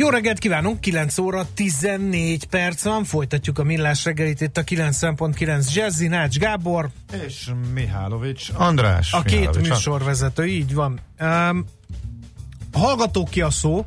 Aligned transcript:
Jó 0.00 0.08
reggelt 0.08 0.38
kívánunk, 0.38 0.80
9 0.80 1.18
óra 1.18 1.46
14 1.54 2.44
perc 2.44 2.82
van, 2.82 3.04
folytatjuk 3.04 3.58
a 3.58 3.62
millás 3.62 4.04
reggelit 4.04 4.40
itt 4.40 4.56
a 4.56 4.64
90.9 4.64 5.72
Jazzy, 5.72 6.06
Nács 6.06 6.38
Gábor. 6.38 6.88
És 7.26 7.50
Mihálovics 7.74 8.50
András. 8.54 9.12
A 9.12 9.22
két 9.22 9.38
Mihálovics. 9.38 9.68
műsorvezető, 9.68 10.46
így 10.46 10.74
van. 10.74 11.00
Um, 11.20 11.64
hallgatók 12.72 13.28
ki 13.28 13.40
a 13.40 13.50
szó, 13.50 13.86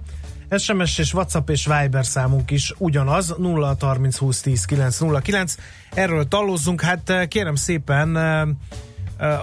SMS 0.58 0.98
és 0.98 1.13
WhatsApp 1.13 1.49
és 1.49 1.66
Viber 1.66 2.05
számunk 2.05 2.52
is 2.52 2.73
ugyanaz, 2.77 3.36
0 3.38 3.75
30 3.80 4.17
20 4.17 4.41
10 4.41 4.66
909. 4.66 5.55
Erről 5.94 6.27
talózzunk, 6.27 6.81
hát 6.81 7.09
eh, 7.09 7.25
kérem 7.25 7.55
szépen 7.55 8.17
eh, 8.17 8.41
eh, 8.41 9.39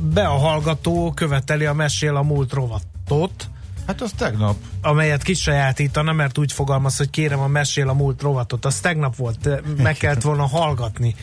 be 0.00 0.26
a 0.26 0.36
hallgató 0.38 1.12
követeli 1.14 1.64
a 1.64 1.72
Mesél 1.72 2.16
a 2.16 2.22
múlt 2.22 2.52
rovatot, 2.52 3.50
Hát 3.86 4.00
az 4.00 4.12
tegnap. 4.16 4.56
amelyet 4.82 5.22
kisajátítana, 5.22 6.12
mert 6.12 6.38
úgy 6.38 6.52
fogalmaz, 6.52 6.96
hogy 6.96 7.10
kérem 7.10 7.40
a 7.40 7.46
Mesél 7.46 7.88
a 7.88 7.92
múlt 7.92 8.22
rovatot. 8.22 8.64
Az 8.64 8.80
tegnap 8.80 9.16
volt, 9.16 9.46
eh, 9.46 9.58
meg 9.76 9.96
kellett 9.96 10.22
volna 10.22 10.46
hallgatni. 10.46 11.14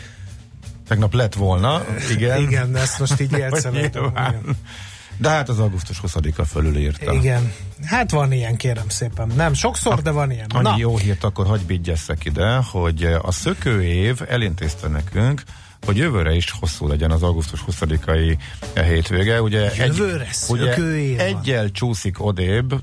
Tegnap 0.88 1.14
lett 1.14 1.34
volna, 1.34 1.82
igen. 2.12 2.42
Igen, 2.42 2.76
ezt 2.76 3.00
most 3.00 3.20
így. 3.20 3.32
Igen. 3.74 4.58
De 5.18 5.30
hát 5.30 5.50
az 5.50 5.60
augusztus 5.60 6.02
20-a 6.08 6.44
fölülírta. 6.44 7.14
Igen. 7.14 7.54
Hát 7.84 8.12
van 8.12 8.32
ilyen, 8.32 8.56
kérem 8.56 8.90
szépen. 8.90 9.32
Nem 9.36 9.54
sokszor, 9.54 10.02
de 10.02 10.12
van 10.12 10.32
ilyen. 10.32 10.48
Annyi 10.50 10.64
Na, 10.64 10.76
jó 10.78 10.98
hírt 10.98 11.24
akkor 11.24 11.46
hagyj 11.46 11.64
bigyesszek 11.66 12.26
ide, 12.26 12.56
hogy 12.56 13.04
a 13.22 13.32
szökőév 13.32 14.22
elintézte 14.28 14.88
nekünk, 14.88 15.44
hogy 15.86 15.98
jövőre 15.98 16.36
is 16.36 16.52
hosszú 16.60 16.88
legyen 16.88 17.12
az 17.12 17.24
augusztus 17.24 17.64
20-ai 17.68 18.38
hétvége. 18.74 19.42
Ugye 19.42 19.72
Jövőre 19.76 20.28
egy, 20.28 20.50
ugye 20.50 21.26
egyel 21.26 21.72
csúszik 21.72 22.26
odébb, 22.26 22.82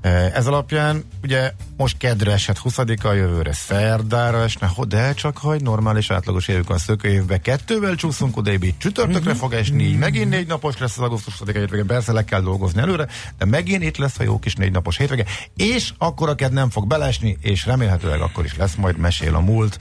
Eh, 0.00 0.36
Ez 0.36 0.46
alapján 0.46 1.04
ugye 1.22 1.52
most 1.76 1.96
kedre 1.96 2.32
esett 2.32 2.58
20-a, 2.64 3.12
jövőre 3.12 3.52
szerdára 3.52 4.42
esne, 4.42 4.70
de 4.88 5.14
csak 5.14 5.38
ha 5.38 5.52
egy 5.52 5.62
normális 5.62 6.10
átlagos 6.10 6.48
évük 6.48 6.68
van 6.68 6.78
szökőévbe, 6.78 7.40
kettővel 7.40 7.94
csúszunk 7.94 8.36
odébb, 8.36 8.62
így 8.62 8.78
csütörtökre 8.78 9.34
fog 9.34 9.52
esni, 9.52 9.82
így 9.82 9.98
megint 9.98 10.30
négy 10.30 10.46
napos 10.46 10.78
lesz 10.78 10.98
az 10.98 11.04
augusztus 11.04 11.38
20 11.38 11.48
hétvége, 11.52 11.84
persze 11.84 12.12
le 12.12 12.24
kell 12.24 12.40
dolgozni 12.40 12.80
előre, 12.80 13.06
de 13.38 13.44
megint 13.44 13.82
itt 13.82 13.96
lesz 13.96 14.18
a 14.18 14.22
jó 14.22 14.38
kis 14.38 14.54
négy 14.54 14.72
napos 14.72 14.96
hétvége, 14.96 15.24
és 15.56 15.92
akkor 15.98 16.28
a 16.28 16.34
ked 16.34 16.52
nem 16.52 16.70
fog 16.70 16.86
belesni, 16.86 17.38
és 17.40 17.66
remélhetőleg 17.66 18.20
akkor 18.20 18.44
is 18.44 18.56
lesz 18.56 18.74
majd 18.74 18.98
mesél 18.98 19.34
a 19.34 19.40
múlt, 19.40 19.78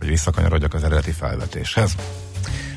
hogy 0.00 0.08
visszakanyarodjak 0.08 0.74
az 0.74 0.84
eredeti 0.84 1.10
felvetéshez. 1.10 1.94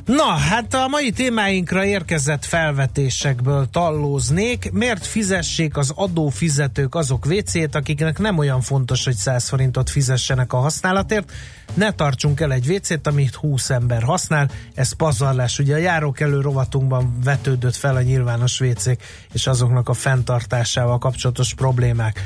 Na, 0.05 0.23
hát 0.23 0.73
a 0.73 0.87
mai 0.87 1.11
témáinkra 1.11 1.85
érkezett 1.85 2.45
felvetésekből 2.45 3.69
tallóznék. 3.71 4.71
Miért 4.71 5.05
fizessék 5.05 5.77
az 5.77 5.91
adófizetők 5.95 6.95
azok 6.95 7.25
WC-t, 7.25 7.75
akiknek 7.75 8.19
nem 8.19 8.37
olyan 8.37 8.61
fontos, 8.61 9.03
hogy 9.03 9.15
100 9.15 9.47
forintot 9.49 9.89
fizessenek 9.89 10.53
a 10.53 10.57
használatért? 10.57 11.31
Ne 11.73 11.91
tartsunk 11.91 12.39
el 12.39 12.51
egy 12.51 12.69
WC-t, 12.69 13.07
amit 13.07 13.35
20 13.35 13.69
ember 13.69 14.03
használ. 14.03 14.49
Ez 14.73 14.91
pazarlás. 14.91 15.59
Ugye 15.59 15.73
a 15.73 15.77
járókelő 15.77 16.41
rovatunkban 16.41 17.19
vetődött 17.23 17.75
fel 17.75 17.95
a 17.95 18.01
nyilvános 18.01 18.59
WC-k 18.59 19.01
és 19.33 19.47
azoknak 19.47 19.89
a 19.89 19.93
fenntartásával 19.93 20.97
kapcsolatos 20.97 21.53
problémák. 21.53 22.25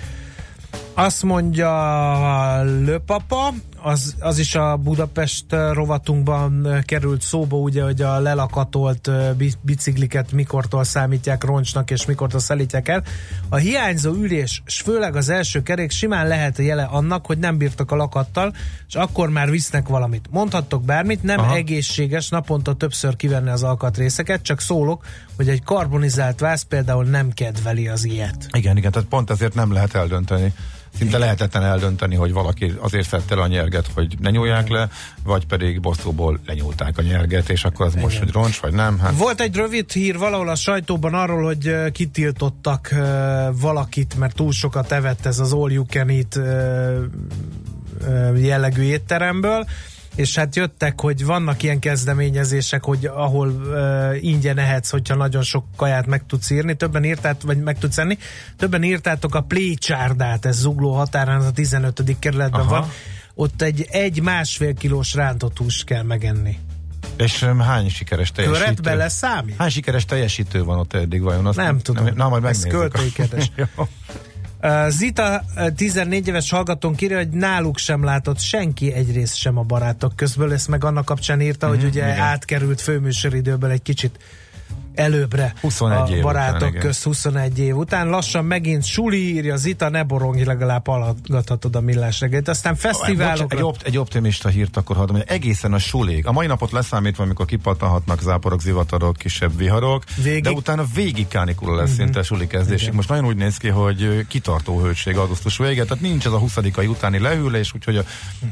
Azt 0.93 1.23
mondja 1.23 2.63
Löpapa, 2.63 3.53
az, 3.87 4.15
az 4.19 4.37
is 4.37 4.55
a 4.55 4.77
Budapest 4.77 5.45
rovatunkban 5.71 6.83
került 6.85 7.21
szóba, 7.21 7.57
ugye, 7.57 7.83
hogy 7.83 8.01
a 8.01 8.19
lelakatolt 8.19 9.11
bi- 9.37 9.57
bicikliket 9.61 10.31
mikortól 10.31 10.83
számítják 10.83 11.43
roncsnak, 11.43 11.91
és 11.91 12.05
mikortól 12.05 12.39
szállítják 12.39 12.87
el. 12.87 13.03
A 13.49 13.55
hiányzó 13.55 14.13
ülés, 14.13 14.61
és 14.65 14.81
főleg 14.81 15.15
az 15.15 15.29
első 15.29 15.63
kerék 15.63 15.91
simán 15.91 16.27
lehet 16.27 16.57
jele 16.57 16.83
annak, 16.83 17.25
hogy 17.25 17.37
nem 17.37 17.57
bírtak 17.57 17.91
a 17.91 17.95
lakattal, 17.95 18.53
és 18.87 18.95
akkor 18.95 19.29
már 19.29 19.49
visznek 19.49 19.87
valamit. 19.87 20.25
Mondhattok 20.29 20.83
bármit, 20.83 21.23
nem 21.23 21.39
Aha. 21.39 21.55
Egészséges 21.55 22.29
naponta 22.29 22.73
többször 22.73 23.15
kivenni 23.15 23.49
az 23.49 23.63
alkatrészeket, 23.63 24.41
csak 24.41 24.61
szólok, 24.61 25.05
hogy 25.35 25.49
egy 25.49 25.63
karbonizált 25.63 26.39
vász 26.39 26.63
például 26.63 27.03
nem 27.03 27.31
kedveli 27.31 27.87
az 27.87 28.05
ilyet. 28.05 28.47
Igen, 28.51 28.77
igen, 28.77 28.91
tehát 28.91 29.07
pont 29.07 29.29
ezért 29.29 29.53
nem 29.53 29.71
lehet 29.71 29.95
eldönteni. 29.95 30.53
Szinte 30.97 31.17
lehetetlen 31.17 31.63
eldönteni, 31.63 32.15
hogy 32.15 32.31
valaki 32.31 32.73
azért 32.79 33.07
szedte 33.07 33.35
le 33.35 33.41
a 33.41 33.47
nyerget, 33.47 33.87
hogy 33.93 34.15
ne 34.19 34.29
nyúlják 34.29 34.67
le, 34.69 34.89
vagy 35.23 35.45
pedig 35.45 35.81
bosszúból 35.81 36.39
lenyúlták 36.45 36.97
a 36.97 37.01
nyerget, 37.01 37.49
és 37.49 37.63
akkor 37.63 37.85
az 37.85 37.93
most, 37.93 38.19
hogy 38.19 38.31
roncs, 38.31 38.59
vagy 38.59 38.73
nem. 38.73 38.99
Hát 38.99 39.17
Volt 39.17 39.41
egy 39.41 39.55
rövid 39.55 39.91
hír 39.91 40.17
valahol 40.17 40.49
a 40.49 40.55
sajtóban 40.55 41.13
arról, 41.13 41.43
hogy 41.43 41.91
kitiltottak 41.91 42.95
valakit, 43.51 44.15
mert 44.17 44.35
túl 44.35 44.51
sokat 44.51 44.91
evett 44.91 45.25
ez 45.25 45.39
az 45.39 45.53
all 45.53 45.71
you 45.71 45.85
can 45.85 46.09
eat 46.09 46.39
jellegű 48.35 48.81
étteremből, 48.81 49.67
és 50.17 50.35
hát 50.35 50.55
jöttek, 50.55 51.01
hogy 51.01 51.25
vannak 51.25 51.63
ilyen 51.63 51.79
kezdeményezések, 51.79 52.83
hogy 52.83 53.05
ahol 53.05 53.47
uh, 53.47 54.23
ingyen 54.23 54.57
ehetsz, 54.57 54.89
hogyha 54.89 55.15
nagyon 55.15 55.43
sok 55.43 55.65
kaját 55.75 56.05
meg 56.05 56.25
tudsz 56.25 56.49
írni, 56.49 56.75
többen 56.75 57.03
írtát, 57.03 57.41
vagy 57.41 57.57
meg 57.57 57.77
tudsz 57.77 57.97
enni, 57.97 58.17
többen 58.57 58.83
írtátok 58.83 59.35
a 59.35 59.41
Plécsárdát, 59.41 60.45
ez 60.45 60.57
Zugló 60.57 60.93
határán, 60.93 61.37
az 61.37 61.45
a 61.45 61.51
15. 61.51 62.15
kerületben 62.19 62.61
Aha. 62.61 62.69
van, 62.69 62.89
ott 63.33 63.61
egy, 63.61 63.87
egy 63.89 64.21
másfél 64.21 64.73
kilós 64.73 65.13
rántott 65.13 65.57
húst 65.57 65.83
kell 65.83 66.03
megenni. 66.03 66.57
És 67.17 67.43
hány 67.43 67.89
sikeres 67.89 68.31
teljesítő? 68.31 68.63
Köretbe 68.63 68.93
leszámít? 68.93 69.55
Hány 69.57 69.69
sikeres 69.69 70.05
teljesítő 70.05 70.63
van 70.63 70.79
ott 70.79 70.93
eddig 70.93 71.21
vajon? 71.21 71.45
Azt 71.45 71.57
Nem 71.57 71.79
tudom. 71.79 72.09
Na, 72.15 72.29
majd 72.29 72.43
Ez 72.43 72.63
megnézzük. 72.63 72.91
költékedes. 72.91 73.51
Jó. 73.77 73.87
Zita 74.89 75.43
uh, 75.55 75.67
14 75.75 76.27
éves 76.27 76.49
hallgatón 76.49 76.95
írja, 76.99 77.17
hogy 77.17 77.29
náluk 77.29 77.77
sem 77.77 78.03
látott 78.03 78.39
senki 78.39 78.93
egyrészt 78.93 79.35
sem 79.35 79.57
a 79.57 79.61
barátok 79.61 80.15
közből, 80.15 80.53
ezt 80.53 80.67
meg 80.67 80.83
annak 80.83 81.05
kapcsán 81.05 81.41
írta, 81.41 81.67
hogy 81.67 81.83
ugye 81.83 82.03
igen. 82.03 82.19
átkerült 82.19 82.81
főműsoridőből 82.81 83.69
egy 83.69 83.81
kicsit 83.81 84.19
előbbre 84.97 85.53
21 85.61 86.19
a 86.19 86.21
barátok 86.21 86.55
után, 86.55 86.69
igen. 86.69 86.81
közt 86.81 87.03
21 87.03 87.59
év 87.59 87.75
után. 87.75 88.09
Lassan 88.09 88.45
megint 88.45 88.85
suli 88.85 89.33
írja 89.33 89.55
Zita, 89.55 89.89
ne 89.89 90.03
borongi, 90.03 90.45
legalább 90.45 90.87
hallgathatod 90.87 91.75
a 91.75 91.81
millás 91.81 92.19
reggelt. 92.19 92.47
Aztán 92.47 92.73
Bocs, 92.73 92.85
egy, 92.85 92.91
fesztiválokra... 92.91 93.65
opt, 93.65 93.81
egy 93.81 93.97
optimista 93.97 94.49
hírt 94.49 94.77
akkor 94.77 94.95
hadd 94.95 95.11
mondjam, 95.11 95.35
egészen 95.35 95.73
a 95.73 95.79
sulig. 95.79 96.27
A 96.27 96.31
mai 96.31 96.47
napot 96.47 96.71
leszámítva, 96.71 97.23
amikor 97.23 97.45
kipattanhatnak 97.45 98.21
záporok, 98.21 98.61
zivatarok, 98.61 99.15
kisebb 99.15 99.57
viharok, 99.57 100.03
Végig- 100.23 100.43
de 100.43 100.51
utána 100.51 100.85
végig 100.95 101.27
kánikula 101.27 101.75
lesz 101.75 101.89
uh-huh. 101.89 101.97
szinte 101.97 102.19
a 102.19 102.23
suli 102.23 102.47
kezdésig. 102.47 102.93
Most 102.93 103.09
nagyon 103.09 103.25
úgy 103.25 103.35
néz 103.35 103.57
ki, 103.57 103.67
hogy 103.67 104.27
kitartó 104.27 104.81
hőség 104.81 105.17
augusztus 105.17 105.57
vége, 105.57 105.83
tehát 105.83 106.03
nincs 106.03 106.25
ez 106.25 106.31
a 106.31 106.37
20 106.37 106.57
utáni 106.87 107.19
leülés, 107.19 107.73
úgyhogy 107.73 107.97
a 107.97 108.03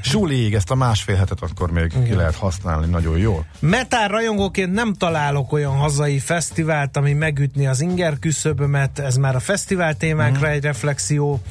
sulig 0.02 0.54
ezt 0.54 0.72
a 0.72 0.76
másfél 0.76 1.16
hetet 1.16 1.42
akkor 1.42 1.72
még 1.72 1.94
ki 2.06 2.14
lehet 2.14 2.36
használni 2.36 2.90
nagyon 2.90 3.18
jól. 3.18 3.46
Metál 3.60 4.08
rajongóként 4.08 4.74
nem 4.74 4.94
találok 4.94 5.52
olyan 5.52 5.76
hazai 5.76 6.20
fesztivált, 6.36 6.98
ami 6.98 7.14
megütni 7.14 7.68
az 7.68 7.82
inger 7.82 8.20
küszöbömet, 8.20 9.00
ez 9.00 9.18
már 9.18 9.36
a 9.36 9.40
fesztivál 9.40 9.96
témánkra 9.96 10.50
egy 10.50 10.64
reflexió. 10.64 11.42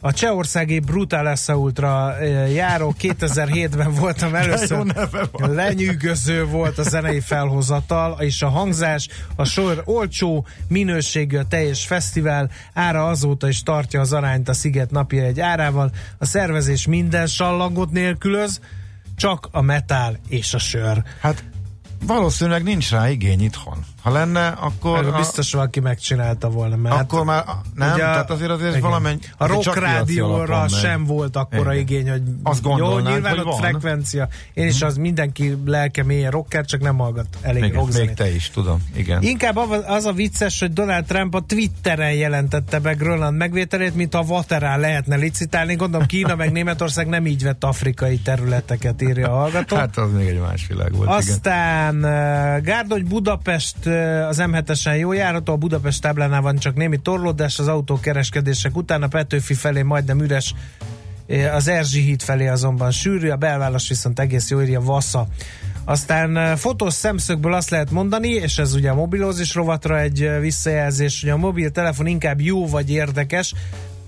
A 0.00 0.12
csehországi 0.12 0.78
Brutal 0.78 1.26
Assaultra 1.26 2.18
eh, 2.18 2.52
járó 2.52 2.94
2007-ben 3.00 3.94
voltam 3.94 4.34
először. 4.34 4.84
Lenyűgöző 5.32 6.44
volt 6.44 6.78
a 6.78 6.82
zenei 6.82 7.20
felhozatal, 7.20 8.20
és 8.20 8.42
a 8.42 8.48
hangzás, 8.48 9.08
a 9.36 9.44
sor 9.44 9.82
olcsó, 9.84 10.46
minőségű 10.68 11.36
a 11.36 11.46
teljes 11.48 11.86
fesztivál, 11.86 12.50
ára 12.74 13.06
azóta 13.06 13.48
is 13.48 13.62
tartja 13.62 14.00
az 14.00 14.12
arányt 14.12 14.48
a 14.48 14.52
Sziget 14.52 14.90
napja 14.90 15.22
egy 15.22 15.40
árával. 15.40 15.90
A 16.18 16.24
szervezés 16.24 16.86
minden 16.86 17.26
sallangot 17.26 17.90
nélkülöz, 17.90 18.60
csak 19.16 19.48
a 19.50 19.60
metál 19.60 20.18
és 20.28 20.54
a 20.54 20.58
sör. 20.58 21.02
Hát 21.20 21.44
valószínűleg 22.06 22.62
nincs 22.62 22.90
rá 22.90 23.10
igény 23.10 23.42
itthon. 23.42 23.84
Ha 24.02 24.10
lenne, 24.10 24.46
akkor... 24.46 25.06
A, 25.06 25.16
biztos 25.16 25.52
valaki 25.52 25.80
megcsinálta 25.80 26.48
volna. 26.48 26.76
Mert 26.76 26.94
akkor 26.94 27.24
már 27.24 27.44
nem, 27.74 27.92
ugye, 27.92 28.02
tehát 28.02 28.30
azért 28.30 28.50
azért 28.50 28.80
valamennyi... 28.80 29.18
A 29.36 29.46
rock 29.46 29.74
rádióra 29.74 30.68
sem 30.68 31.04
volt 31.04 31.36
akkora 31.36 31.74
igen. 31.74 31.82
igény, 31.82 32.10
hogy 32.10 32.22
Azt 32.42 32.64
jó, 32.64 32.98
nyilván 32.98 33.36
hogy 33.36 33.46
ott 33.46 33.58
frekvencia. 33.58 34.28
Én 34.54 34.66
is 34.66 34.78
mhm. 34.78 34.86
az 34.86 34.96
mindenki 34.96 35.58
lelke 35.64 36.02
mélyen 36.04 36.30
rocker, 36.30 36.64
csak 36.64 36.80
nem 36.80 36.98
hallgat 36.98 37.26
elég 37.40 37.64
igen, 37.64 37.88
Még 37.92 38.14
te 38.14 38.34
is, 38.34 38.50
tudom, 38.50 38.86
igen. 38.94 39.22
Inkább 39.22 39.56
az 39.86 40.04
a 40.04 40.12
vicces, 40.12 40.60
hogy 40.60 40.72
Donald 40.72 41.04
Trump 41.04 41.34
a 41.34 41.40
Twitteren 41.40 42.12
jelentette 42.12 42.78
be 42.78 42.92
Grönland 42.92 43.36
megvételét, 43.36 43.94
mint 43.94 44.14
a 44.14 44.22
Vaterán 44.22 44.80
lehetne 44.80 45.16
licitálni. 45.16 45.74
Gondolom 45.74 46.06
Kína 46.06 46.34
meg 46.34 46.52
Németország 46.52 47.06
nem 47.08 47.26
így 47.26 47.42
vett 47.42 47.64
afrikai 47.64 48.18
területeket, 48.18 49.02
írja 49.02 49.28
a 49.28 49.36
hallgató. 49.36 49.76
Hát 49.76 49.96
az 49.96 50.12
még 50.12 50.26
egy 50.26 50.40
más 50.40 50.66
világ 50.66 50.92
volt. 50.92 51.08
Aztán 51.08 51.96
igen. 51.96 52.62
Gárdony 52.62 53.04
Budapest 53.08 53.76
az 54.28 54.38
M7-esen 54.40 54.98
jó 54.98 55.12
járható, 55.12 55.52
a 55.52 55.56
Budapest 55.56 56.00
táblánál 56.00 56.40
van 56.40 56.58
csak 56.58 56.74
némi 56.74 56.96
torlódás 56.96 57.58
az 57.58 57.68
autókereskedések 57.68 58.76
után, 58.76 59.02
a 59.02 59.08
Petőfi 59.08 59.54
felé 59.54 59.82
majdnem 59.82 60.20
üres, 60.20 60.54
az 61.54 61.68
Erzsi 61.68 62.00
híd 62.00 62.22
felé 62.22 62.46
azonban 62.46 62.90
sűrű, 62.90 63.28
a 63.28 63.36
belváros 63.36 63.88
viszont 63.88 64.18
egész 64.20 64.50
jó 64.50 64.60
írja 64.60 64.80
Vassa. 64.80 65.26
Aztán 65.84 66.56
fotós 66.56 66.92
szemszögből 66.92 67.54
azt 67.54 67.70
lehet 67.70 67.90
mondani, 67.90 68.28
és 68.28 68.58
ez 68.58 68.74
ugye 68.74 68.90
a 68.90 68.94
mobilózis 68.94 69.54
rovatra 69.54 70.00
egy 70.00 70.30
visszajelzés, 70.40 71.20
hogy 71.20 71.30
a 71.30 71.36
mobiltelefon 71.36 72.06
inkább 72.06 72.40
jó 72.40 72.68
vagy 72.68 72.90
érdekes, 72.90 73.54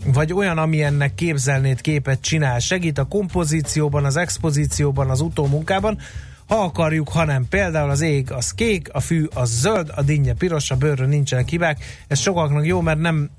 vagy 0.06 0.32
olyan, 0.32 0.58
ami 0.58 0.82
ennek 0.82 1.14
képzelnéd 1.14 1.80
képet 1.80 2.20
csinál. 2.20 2.58
Segít 2.58 2.98
a 2.98 3.04
kompozícióban, 3.04 4.04
az 4.04 4.16
expozícióban, 4.16 5.10
az 5.10 5.20
utómunkában, 5.20 5.98
ha 6.46 6.54
akarjuk, 6.54 7.08
hanem 7.08 7.48
például 7.48 7.90
az 7.90 8.00
ég 8.00 8.32
az 8.32 8.52
kék, 8.52 8.88
a 8.92 9.00
fű 9.00 9.26
az 9.34 9.60
zöld, 9.60 9.92
a 9.94 10.02
dinnye 10.02 10.34
piros, 10.34 10.70
a 10.70 10.76
bőrön 10.76 11.08
nincsenek 11.08 11.48
hibák. 11.48 11.84
Ez 12.08 12.18
sokaknak 12.18 12.66
jó, 12.66 12.80
mert 12.80 12.98
nem 12.98 13.30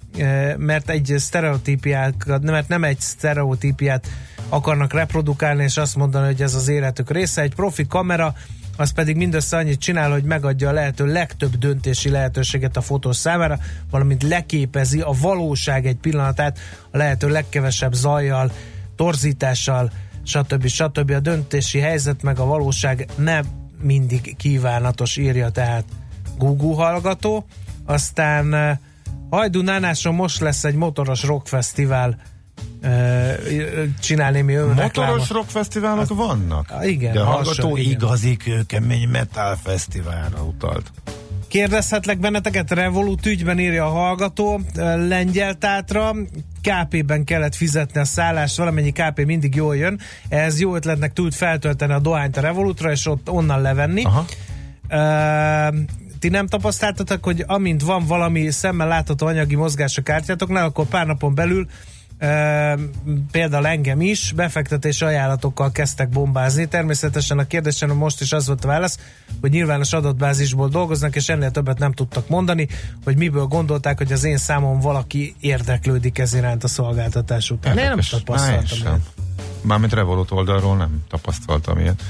mert 0.58 0.90
egy 0.90 1.14
sztereotípiát, 1.18 2.42
mert 2.42 2.68
nem 2.68 2.84
egy 2.84 3.00
sztereotípiát 3.00 4.08
akarnak 4.50 4.94
reprodukálni, 4.94 5.64
és 5.64 5.78
azt 5.78 5.96
mondani, 5.96 6.26
hogy 6.26 6.42
ez 6.42 6.56
az 6.56 6.68
életük 6.68 7.12
része. 7.12 7.42
Egy 7.42 7.56
profi 7.56 7.88
kamera 7.88 8.34
az 8.78 8.92
pedig 8.92 9.16
mindössze 9.16 9.58
annyit 9.58 9.80
csinál, 9.80 10.12
hogy 10.12 10.24
megadja 10.24 10.70
a 10.70 10.74
lehető 10.74 11.06
legtöbb 11.06 11.56
döntési 11.56 12.10
lehetőséget 12.10 12.78
a 12.78 12.82
fotós 12.82 13.16
számára, 13.16 13.60
valamint 13.90 14.24
leképezi 14.24 15.02
a 15.02 15.12
valóság 15.22 15.86
egy 15.86 15.98
pillanatát 15.98 16.60
a 16.92 16.98
lehető 16.98 17.28
legkevesebb 17.28 17.94
zajjal, 17.94 18.52
torzítással, 18.96 19.92
stb. 20.26 20.68
stb. 20.68 21.12
A 21.12 21.20
döntési 21.20 21.80
helyzet 21.80 22.22
meg 22.22 22.40
a 22.40 22.46
valóság 22.46 23.08
nem 23.16 23.46
mindig 23.82 24.36
kívánatos, 24.38 25.18
írja 25.18 25.50
tehát 25.50 25.86
Google 26.38 26.84
hallgató. 26.84 27.46
Aztán 27.86 28.80
Hajdú 29.30 29.62
Nánáson 29.62 30.14
most 30.16 30.40
lesz 30.40 30.64
egy 30.64 30.76
motoros 30.76 31.24
rockfesztivál 31.24 32.18
csinálni 34.00 34.42
mi 34.42 34.56
Motoros 34.56 35.30
rockfesztiválok 35.30 36.08
vannak? 36.08 36.74
Igen. 36.82 37.14
De 37.14 37.20
a 37.20 37.26
hallgató 37.26 37.78
igen. 37.78 37.92
igazi 37.92 38.38
kemény 38.68 39.08
metal 39.08 39.56
fesztiválra 39.64 40.44
utalt. 40.44 40.92
Kérdezhetlek 41.56 42.20
benneteket, 42.20 42.72
Revolut 42.72 43.26
ügyben 43.26 43.60
írja 43.60 43.86
a 43.86 43.90
hallgató, 43.90 44.62
lengyel 45.08 45.54
tátra, 45.54 46.16
KP-ben 46.62 47.24
kellett 47.24 47.56
fizetni 47.56 48.00
a 48.00 48.06
szállást, 48.06 48.58
valamennyi 48.58 48.92
KP 48.92 49.26
mindig 49.26 49.56
jól 49.56 49.76
jön, 49.76 50.00
ez 50.30 50.60
jó 50.60 50.76
ötletnek 50.76 51.14
tud 51.14 51.34
feltölteni 51.34 51.94
a 51.94 52.00
dohányt 52.00 52.38
a 52.38 52.42
Revolutra, 52.42 52.92
és 52.92 53.08
ott 53.08 53.30
onnan 53.30 53.62
levenni. 53.62 54.04
Aha. 54.04 54.26
Uh, 54.90 55.76
ti 56.20 56.30
nem 56.30 56.48
tapasztaltatok, 56.48 57.24
hogy 57.24 57.44
amint 57.48 57.82
van 57.82 58.06
valami 58.06 58.50
szemmel 58.50 58.88
látható 58.88 59.28
anyagi 59.28 59.56
mozgás 59.56 59.98
a 59.98 60.02
kártyátoknál, 60.02 60.66
akkor 60.66 60.86
pár 60.86 61.06
napon 61.06 61.36
belül 61.36 61.68
például 63.32 63.68
engem 63.68 64.02
is 64.02 64.32
befektetési 64.36 65.06
ajánlatokkal 65.06 65.72
kezdtek 65.72 66.10
bombázni. 66.10 66.68
Természetesen 66.68 67.40
a 67.40 67.48
kérdésen 67.48 67.90
most 67.90 68.22
is 68.22 68.32
az 68.32 68.48
volt 68.48 68.64
a 68.64 68.68
válasz, 68.68 69.00
hogy 69.42 69.52
nyilvános 69.52 69.94
adatbázisból 69.94 70.70
dolgoznak, 70.70 71.16
és 71.16 71.30
ennél 71.30 71.52
többet 71.52 71.80
nem 71.80 71.92
tudtak 71.92 72.28
mondani, 72.28 72.68
hogy 73.04 73.18
miből 73.18 73.46
gondolták, 73.46 73.98
hogy 73.98 74.12
az 74.12 74.24
én 74.24 74.38
számom 74.38 74.80
valaki 74.80 75.36
érdeklődik 75.40 76.18
ez 76.18 76.34
iránt 76.34 76.64
a 76.64 76.68
szolgáltatás 76.68 77.50
után. 77.50 77.78
Én 77.78 77.88
nem 77.88 78.00
tapasztaltam 78.10 78.78
ilyet. 78.78 79.00
Mármint 79.62 79.94
Revolut 79.94 80.32
oldalról 80.32 80.76
nem 80.76 81.04
tapasztaltam 81.10 81.80
ilyet. 81.80 82.04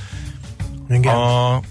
Igen. 0.89 1.15
A 1.15 1.61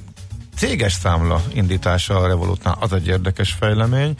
céges 0.56 0.92
számla 0.92 1.42
indítása 1.52 2.18
a 2.18 2.26
Revolutnál 2.26 2.76
az 2.80 2.92
egy 2.92 3.06
érdekes 3.06 3.52
fejlemény. 3.52 4.14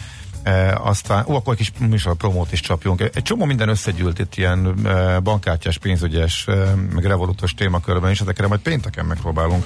E, 0.45 0.77
aztán, 0.77 1.25
ó, 1.29 1.35
akkor 1.35 1.53
egy 1.53 1.59
kis 1.59 1.73
műsor 1.89 2.15
promót 2.15 2.53
is 2.53 2.61
csapjunk. 2.61 3.01
Egy 3.01 3.23
csomó 3.23 3.45
minden 3.45 3.69
összegyűlt 3.69 4.19
itt 4.19 4.37
ilyen 4.37 4.87
e, 4.87 5.21
bankkártyás, 5.21 5.79
pénzügyes, 5.79 6.49
e, 6.49 6.53
meg 6.95 7.05
revolutos 7.05 7.55
témakörben, 7.55 8.11
és 8.11 8.21
ezekre 8.21 8.47
majd 8.47 8.61
pénteken 8.61 9.05
megpróbálunk 9.05 9.65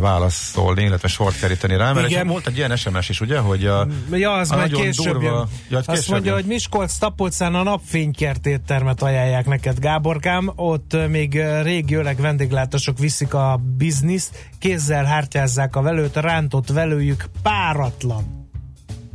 válaszolni, 0.00 0.82
illetve 0.82 1.08
sort 1.08 1.38
keríteni 1.38 1.76
rá, 1.76 1.92
mert 1.92 2.08
Igen. 2.08 2.26
volt 2.26 2.46
egy 2.46 2.56
ilyen 2.56 2.76
SMS 2.76 3.08
is, 3.08 3.20
ugye, 3.20 3.38
hogy 3.38 3.66
a, 3.66 3.86
ja, 4.10 4.32
az 4.32 4.50
a 4.50 4.56
majd 4.56 4.72
később 4.72 5.12
durva, 5.12 5.48
ja, 5.68 5.78
Azt 5.78 5.90
később 5.90 6.10
mondja, 6.10 6.30
jön. 6.30 6.40
hogy 6.40 6.50
Miskolc 6.50 6.96
Tapolcán 6.98 7.54
a 7.54 7.62
napfénykertéttermet 7.62 9.02
ajánlják 9.02 9.46
neked, 9.46 9.78
Gáborkám, 9.78 10.52
ott 10.56 10.96
még 11.08 11.42
régi 11.62 11.94
öreg 11.94 12.20
vendéglátosok 12.20 12.98
viszik 12.98 13.34
a 13.34 13.60
bizniszt, 13.76 14.48
kézzel 14.58 15.04
hártyázzák 15.04 15.76
a 15.76 15.82
velőt, 15.82 16.16
rántott 16.16 16.68
velőjük 16.68 17.24
páratlan 17.42 18.45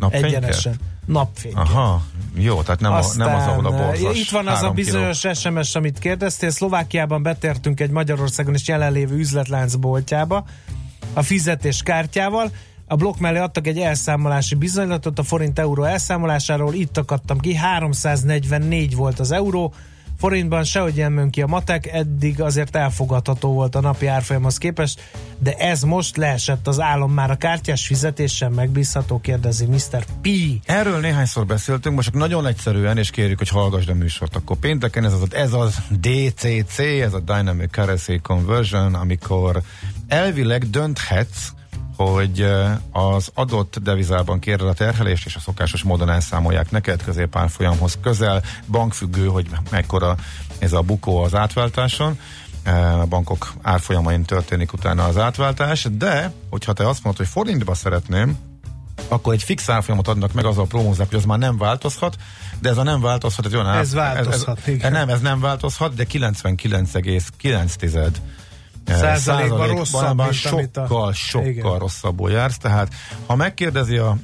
Napfénykert? 0.02 0.34
Egyenesen. 0.34 0.76
Napfénykert. 1.06 1.70
Aha, 1.70 2.02
jó, 2.36 2.62
tehát 2.62 2.80
nem, 2.80 2.92
Aztán, 2.92 3.28
a, 3.28 3.30
nem 3.30 3.40
az, 3.40 3.48
ahol 3.48 3.66
a 3.66 3.86
borzas 3.86 4.20
Itt 4.20 4.30
van 4.30 4.48
az 4.48 4.62
a 4.62 4.70
bizonyos 4.70 5.20
kiló. 5.20 5.34
SMS, 5.34 5.76
amit 5.76 6.00
kérdeztél. 6.00 6.50
Szlovákiában 6.50 7.24
betértünk 7.24 7.80
egy 7.80 7.90
Magyarországon 7.90 8.54
is 8.54 8.68
jelenlévő 8.68 9.16
üzletlánc 9.16 9.76
boltjába 9.76 10.46
a 11.14 11.22
fizetés 11.22 11.84
kártyával. 11.84 12.52
A 12.88 12.96
blokk 12.96 13.18
mellé 13.18 13.38
adtak 13.38 13.68
egy 13.68 13.78
elszámolási 13.78 14.56
bizonylatot 14.56 15.20
a 15.20 15.24
forint-euró 15.24 15.84
elszámolásáról, 15.84 16.74
itt 16.74 16.98
akadtam 16.98 17.40
ki, 17.40 17.56
344 17.56 18.96
volt 18.96 19.20
az 19.20 19.32
euró, 19.32 19.74
forintban 20.22 20.64
sehogy 20.64 20.94
nem 20.94 21.30
ki 21.30 21.42
a 21.42 21.48
matek, 21.48 21.88
eddig 21.88 22.42
azért 22.42 22.76
elfogadható 22.76 23.54
volt 23.54 23.76
a 23.76 23.82
napi 23.82 24.06
árfolyamhoz 24.06 24.58
képest, 24.58 25.02
de 25.40 25.54
ez 25.54 25.82
most 25.82 26.18
leesett 26.18 26.68
az 26.68 26.80
állam 26.80 27.12
már 27.12 27.32
a 27.32 27.36
kártyás 27.36 27.86
fizetésen 27.86 28.52
megbízható, 28.52 29.20
kérdezi 29.20 29.66
Mr. 29.66 30.06
P. 30.22 30.28
Erről 30.66 31.00
néhányszor 31.00 31.46
beszéltünk, 31.46 31.96
most 31.96 32.08
csak 32.08 32.20
nagyon 32.20 32.48
egyszerűen, 32.48 32.98
és 32.98 33.10
kérjük, 33.10 33.38
hogy 33.38 33.50
hallgass 33.50 33.88
a 33.88 33.94
műsort. 33.94 34.36
Akkor 34.36 34.58
pénteken 34.58 35.06
ez 35.06 35.14
az, 35.14 35.34
ez 35.34 35.54
az 35.54 35.78
DCC, 35.90 36.80
ez 36.80 37.14
a 37.14 37.20
Dynamic 37.20 37.72
Currency 37.72 38.20
Conversion, 38.20 38.96
amikor 38.96 39.62
elvileg 40.08 40.70
dönthetsz, 40.70 41.52
hogy 42.06 42.48
az 42.92 43.32
adott 43.34 43.78
devizában 43.84 44.40
kéred 44.40 44.62
a 44.62 44.74
terhelést, 44.74 45.26
és 45.26 45.36
a 45.36 45.40
szokásos 45.40 45.84
módon 45.84 46.10
elszámolják 46.10 46.72
neked 46.72 47.04
középárfolyamhoz 47.04 47.98
közel, 48.02 48.44
bankfüggő, 48.68 49.26
hogy 49.26 49.48
mekkora 49.72 50.16
ez 50.60 50.74
a 50.74 50.82
bukó 50.82 51.18
az 51.18 51.36
átváltáson, 51.36 52.20
a 53.02 53.06
bankok 53.06 53.54
árfolyamain 53.62 54.24
történik 54.24 54.74
utána 54.74 55.06
az 55.06 55.18
átváltás, 55.18 55.88
de 55.92 56.32
hogyha 56.50 56.74
te 56.74 56.88
azt 56.88 57.04
mondod, 57.04 57.22
hogy 57.22 57.32
forintba 57.32 57.74
szeretném, 57.74 58.38
akkor 59.08 59.34
egy 59.34 59.44
fix 59.44 59.70
árfolyamot 59.70 60.08
adnak 60.08 60.34
meg, 60.34 60.46
azzal 60.46 60.68
promózzák, 60.68 61.10
hogy 61.10 61.18
az 61.18 61.26
már 61.26 61.38
nem 61.38 61.58
változhat, 61.58 62.16
de 62.60 62.70
ez 62.70 62.78
a 62.78 62.84
nem 62.84 63.02
változhat, 63.02 63.46
egy 63.46 63.56
olyan 63.56 63.68
Ez 63.68 63.94
változhat, 63.94 64.58
ez, 64.58 64.64
ez, 64.68 64.74
igen. 64.74 64.92
Nem, 64.92 65.10
ez 65.10 65.22
nem 65.22 65.40
változhat, 65.40 65.94
de 65.94 66.06
99,9 66.12 68.16
százalékban 68.98 69.68
rosszabb, 69.68 70.18
mint 70.18 70.34
sokkal, 70.34 71.08
a... 71.08 71.14
sokkal 71.14 71.48
igen. 71.48 71.78
rosszabbul 71.78 72.32
jársz, 72.32 72.58
tehát 72.58 72.94
ha 73.26 73.36
megkérdezi 73.36 73.98
a 73.98 74.18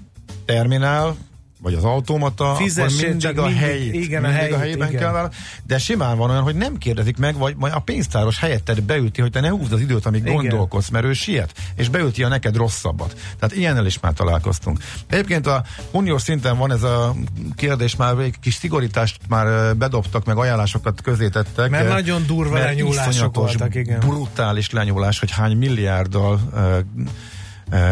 terminál, 0.46 1.16
vagy 1.62 1.74
az 1.74 1.84
automata, 1.84 2.56
Fizessél 2.56 2.98
akkor 2.98 3.10
mindig 3.10 3.38
a 3.38 3.50
helyét, 3.50 3.94
igen, 3.94 4.22
mindig 4.22 4.38
a, 4.38 4.40
helyét, 4.40 4.54
a 4.54 4.58
helyében 4.58 4.88
igen. 4.88 5.02
kell 5.02 5.32
de 5.64 5.78
simán 5.78 6.18
van 6.18 6.30
olyan, 6.30 6.44
hogy 6.44 6.56
nem 6.56 6.78
kérdezik 6.78 7.18
meg, 7.18 7.38
vagy 7.38 7.56
majd 7.56 7.74
a 7.74 7.80
pénztáros 7.80 8.40
helyetted 8.40 8.82
beülti, 8.82 9.22
hogy 9.22 9.32
te 9.32 9.40
ne 9.40 9.50
húzd 9.50 9.74
az 9.74 9.80
időt, 9.80 10.06
amíg 10.06 10.22
igen. 10.22 10.34
gondolkodsz, 10.34 10.90
mert 10.90 11.06
ő 11.06 11.14
siet, 11.14 11.54
és 11.76 11.90
beülti 11.90 12.24
a 12.24 12.28
neked 12.28 12.56
rosszabbat. 12.56 13.16
Tehát 13.40 13.56
ilyennel 13.56 13.86
is 13.86 14.00
már 14.00 14.14
találkoztunk. 14.14 14.80
Egyébként 15.08 15.48
a 15.48 15.64
uniós 15.92 16.22
szinten 16.22 16.58
van 16.58 16.72
ez 16.72 16.84
a 16.84 17.16
kérdés, 17.56 17.96
már 17.96 18.18
egy 18.18 18.40
kis 18.40 18.54
szigorítást 18.54 19.20
már 19.28 19.76
bedobtak, 19.76 20.26
meg 20.26 20.38
ajánlásokat 20.38 21.02
tettek. 21.32 21.70
Mert 21.70 21.88
nagyon 21.88 22.26
durva 22.26 22.54
mert 22.54 22.66
lenyúlások 22.66 23.36
voltak, 23.36 23.76
igen. 23.76 24.00
brutális 24.00 24.72
lenyúlás, 24.72 25.20
hogy 25.20 25.32
hány 25.32 25.58
milliárddal 25.58 26.40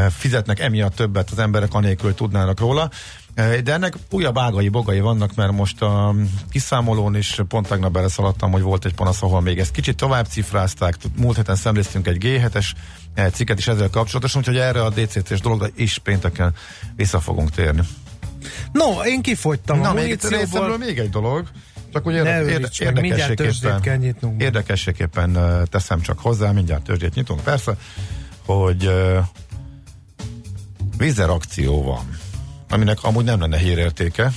fizetnek 0.09 0.59
emiatt 0.59 0.95
többet 0.95 1.29
az 1.31 1.39
emberek, 1.39 1.73
anélkül 1.73 2.13
tudnának 2.13 2.59
róla. 2.59 2.89
De 3.35 3.73
ennek 3.73 3.93
újabb 4.11 4.37
ágai, 4.37 4.69
bogai 4.69 4.99
vannak, 4.99 5.35
mert 5.35 5.51
most 5.51 5.81
a 5.81 6.15
kiszámolón 6.49 7.15
is 7.15 7.41
pont 7.47 7.67
tegnap 7.67 7.91
beleszaladtam, 7.91 8.51
hogy 8.51 8.61
volt 8.61 8.85
egy 8.85 8.93
panasz, 8.93 9.21
ahol 9.21 9.41
még 9.41 9.59
ezt 9.59 9.71
kicsit 9.71 9.95
tovább 9.95 10.25
cifrázták. 10.25 10.95
Múlt 11.17 11.35
héten 11.35 11.55
szemléztünk 11.55 12.07
egy 12.07 12.17
G7-es 12.19 12.71
cikket 13.33 13.57
is 13.57 13.67
ezzel 13.67 13.89
kapcsolatosan, 13.89 14.41
úgyhogy 14.41 14.57
erre 14.57 14.83
a 14.83 14.89
DCT-s 14.89 15.41
dologra 15.41 15.67
is 15.75 15.97
pénteken 15.97 16.53
vissza 16.95 17.19
fogunk 17.19 17.49
térni. 17.49 17.81
No, 18.71 19.03
én 19.03 19.21
kifogytam 19.21 19.79
Na, 19.79 19.89
a 19.89 19.93
még, 19.93 20.19
még 20.79 20.99
egy 20.99 21.09
dolog. 21.09 21.47
Csak 21.93 22.07
úgy 22.07 22.13
érde, 22.13 22.45
érde, 22.45 22.69
érdekességképpen, 22.79 24.15
érdekességképpen 24.37 25.37
teszem 25.69 26.01
csak 26.01 26.19
hozzá, 26.19 26.51
mindjárt 26.51 26.83
tőzsdét 26.83 27.15
nyitunk, 27.15 27.41
persze, 27.41 27.77
hogy 28.45 28.85
uh, 28.85 29.17
vízer 30.97 31.29
akció 31.29 31.83
van 31.83 32.23
aminek 32.69 32.97
amúgy 33.01 33.23
nem 33.23 33.39
lenne 33.39 33.57
hírértéke, 33.57 34.31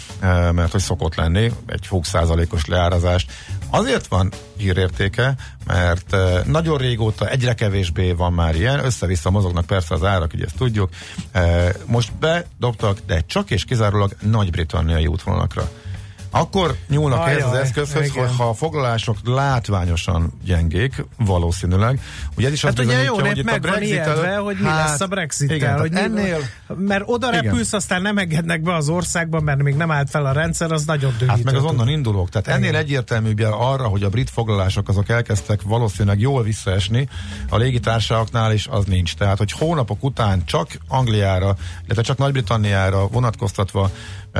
mert 0.53 0.73
hogy 0.73 0.81
szokott 0.81 1.15
lenni 1.15 1.53
egy 1.67 1.89
20%-os 1.91 2.67
leárazást. 2.67 3.33
Azért 3.71 4.07
van 4.07 4.33
hírértéke, 4.57 5.35
mert 5.67 6.17
nagyon 6.47 6.79
régóta 6.79 7.29
egyre 7.29 7.55
kevésbé 7.55 8.13
van 8.13 8.33
már 8.33 8.55
ilyen, 8.55 8.85
össze-vissza 8.85 9.31
mozognak 9.31 9.67
persze 9.67 9.95
az 9.95 10.05
árak, 10.05 10.33
ugye 10.35 10.45
ezt 10.45 10.57
tudjuk. 10.57 10.91
Most 11.87 12.13
bedobtak, 12.15 12.99
de 13.07 13.21
csak 13.27 13.51
és 13.51 13.65
kizárólag 13.65 14.17
nagy-britanniai 14.21 15.07
útvonalakra. 15.07 15.71
Akkor 16.31 16.77
nyúlnak 16.89 17.19
Ajaj, 17.19 17.41
ez 17.41 17.47
az 17.47 17.55
eszközhöz, 17.55 18.11
hogy 18.11 18.31
ha 18.37 18.49
a 18.49 18.55
foglalások 18.55 19.17
látványosan 19.25 20.33
gyengék, 20.45 21.05
valószínűleg. 21.17 22.01
Ugye 22.37 22.51
is 22.51 22.63
hát 22.63 22.79
ugye 22.79 23.03
jó 23.03 23.19
hogy 23.19 23.45
meg 23.45 23.63
van 23.63 23.83
ijedve, 23.83 24.37
hogy 24.37 24.57
mi 24.61 24.67
hát, 24.67 24.89
lesz 24.89 25.01
a 25.01 25.07
brexit 25.07 25.51
igen, 25.51 25.79
hogy 25.79 25.95
ennél, 25.95 26.39
mert 26.77 27.03
oda 27.07 27.29
igen. 27.29 27.43
repülsz, 27.43 27.73
aztán 27.73 28.03
nem 28.03 28.19
engednek 28.19 28.63
be 28.63 28.75
az 28.75 28.89
országba, 28.89 29.41
mert 29.41 29.63
még 29.63 29.75
nem 29.75 29.91
állt 29.91 30.11
fel 30.11 30.27
a 30.27 30.33
rendszer, 30.33 30.73
az 30.73 30.85
nagyon 30.85 31.11
dühítő. 31.11 31.27
Hát 31.27 31.43
meg 31.43 31.55
az 31.55 31.65
onnan 31.65 31.89
indulók. 31.89 32.29
Tehát 32.29 32.49
ennél 32.49 32.69
igen. 32.69 32.81
egyértelműbb 32.81 33.41
arra, 33.41 33.87
hogy 33.87 34.03
a 34.03 34.09
brit 34.09 34.31
foglalások 34.31 34.89
azok 34.89 35.09
elkezdtek 35.09 35.63
valószínűleg 35.63 36.21
jól 36.21 36.43
visszaesni, 36.43 37.09
a 37.49 37.57
légitársaságnál 37.57 38.53
is 38.53 38.67
az 38.67 38.85
nincs. 38.85 39.15
Tehát, 39.15 39.39
hogy 39.39 39.53
hónapok 39.53 40.05
után 40.05 40.45
csak 40.45 40.69
Angliára, 40.89 41.57
illetve 41.85 42.03
csak 42.03 42.19
Nagy-Britanniára 42.19 43.07
vonatkoztatva 43.07 43.91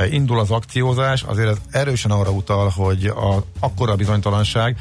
indul 0.09 0.39
az 0.39 0.51
akciózás, 0.51 1.23
azért 1.23 1.49
ez 1.49 1.57
erősen 1.71 2.11
arra 2.11 2.31
utal, 2.31 2.69
hogy 2.69 3.05
a, 3.05 3.43
akkora 3.59 3.95
bizonytalanság, 3.95 4.77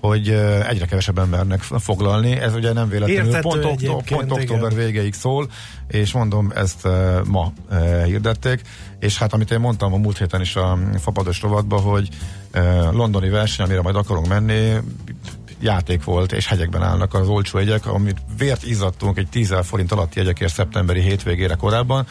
hogy 0.00 0.28
egyre 0.68 0.86
kevesebb 0.86 1.18
embernek 1.18 1.60
foglalni. 1.60 2.32
Ez 2.32 2.54
ugye 2.54 2.72
nem 2.72 2.88
véletlenül 2.88 3.40
pont, 3.40 3.64
októ, 3.64 4.02
pont 4.06 4.30
október 4.30 4.74
végéig 4.74 5.14
szól, 5.14 5.50
és 5.88 6.12
mondom, 6.12 6.52
ezt 6.54 6.88
ma 7.24 7.52
hirdették, 8.04 8.60
és 8.98 9.18
hát 9.18 9.32
amit 9.32 9.50
én 9.50 9.60
mondtam 9.60 9.92
a 9.92 9.96
múlt 9.96 10.18
héten 10.18 10.40
is 10.40 10.56
a 10.56 10.78
fapados 10.98 11.40
rovatban, 11.40 11.80
hogy 11.80 12.08
londoni 12.92 13.28
verseny, 13.28 13.64
amire 13.66 13.82
majd 13.82 13.96
akarunk 13.96 14.28
menni, 14.28 14.76
játék 15.60 16.04
volt, 16.04 16.32
és 16.32 16.46
hegyekben 16.46 16.82
állnak 16.82 17.14
az 17.14 17.28
olcsó 17.28 17.58
jegyek, 17.58 17.86
amit 17.86 18.16
vért 18.38 18.64
izzadtunk 18.64 19.18
egy 19.18 19.28
10 19.28 19.54
forint 19.62 19.92
alatti 19.92 20.18
jegyekért 20.18 20.52
szeptemberi 20.52 21.00
hétvégére 21.00 21.54
korábban, 21.54 22.06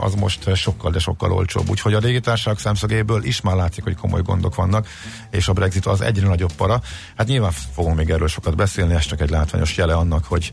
az 0.00 0.14
most 0.14 0.54
sokkal, 0.56 0.90
de 0.90 0.98
sokkal 0.98 1.32
olcsóbb. 1.32 1.68
Úgyhogy 1.68 1.94
a 1.94 1.98
légitársaság 1.98 2.58
szemszögéből 2.58 3.24
is 3.24 3.40
már 3.40 3.56
látszik, 3.56 3.84
hogy 3.84 3.96
komoly 3.96 4.22
gondok 4.22 4.54
vannak, 4.54 4.86
és 5.30 5.48
a 5.48 5.52
Brexit 5.52 5.86
az 5.86 6.00
egyre 6.00 6.26
nagyobb 6.26 6.52
para. 6.52 6.80
Hát 7.16 7.26
nyilván 7.26 7.52
fogunk 7.74 7.96
még 7.96 8.10
erről 8.10 8.28
sokat 8.28 8.56
beszélni, 8.56 8.94
ez 8.94 9.06
csak 9.06 9.20
egy 9.20 9.30
látványos 9.30 9.76
jele 9.76 9.94
annak, 9.94 10.24
hogy 10.24 10.52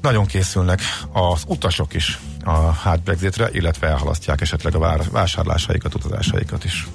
nagyon 0.00 0.26
készülnek 0.26 0.80
az 1.12 1.42
utasok 1.46 1.94
is 1.94 2.18
a 2.44 2.50
hard 2.50 3.00
Brexitre, 3.00 3.48
illetve 3.52 3.86
elhalasztják 3.86 4.40
esetleg 4.40 4.74
a 4.74 5.08
vásárlásaikat, 5.10 5.94
utazásaikat 5.94 6.64
is. 6.64 6.86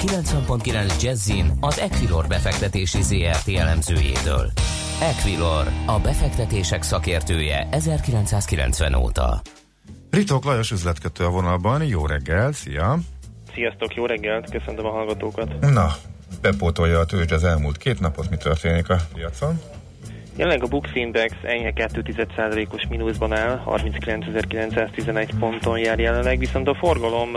90.9 0.00 1.02
Jazzin 1.02 1.52
az 1.60 1.78
Equilor 1.78 2.26
befektetési 2.26 3.02
ZRT 3.02 3.48
elemzőjétől. 3.48 4.50
Equilor, 5.00 5.66
a 5.86 5.98
befektetések 5.98 6.82
szakértője 6.82 7.68
1990 7.70 8.94
óta. 8.94 9.40
Ritok 10.10 10.44
Lajos 10.44 10.70
üzletkötő 10.70 11.24
a 11.24 11.30
vonalban, 11.30 11.84
jó 11.84 12.06
reggel, 12.06 12.52
szia! 12.52 12.98
Sziasztok, 13.54 13.94
jó 13.94 14.06
reggelt, 14.06 14.50
köszöntöm 14.50 14.84
a 14.84 14.90
hallgatókat! 14.90 15.60
Na, 15.60 15.88
bepótolja 16.40 16.98
a 16.98 17.04
tőzsde 17.04 17.34
az 17.34 17.44
elmúlt 17.44 17.76
két 17.76 18.00
napot, 18.00 18.30
mi 18.30 18.36
történik 18.36 18.88
a 18.88 18.96
piacon? 19.12 19.60
Jelenleg 20.36 20.62
a 20.62 20.66
Bux 20.66 20.90
Index 20.94 21.34
enyhe 21.42 21.72
2,1%-os 21.74 22.86
mínuszban 22.88 23.32
áll, 23.32 23.62
39.911 23.66 25.28
ponton 25.38 25.78
jár 25.78 25.98
jelenleg, 25.98 26.38
viszont 26.38 26.68
a 26.68 26.74
forgalom 26.74 27.30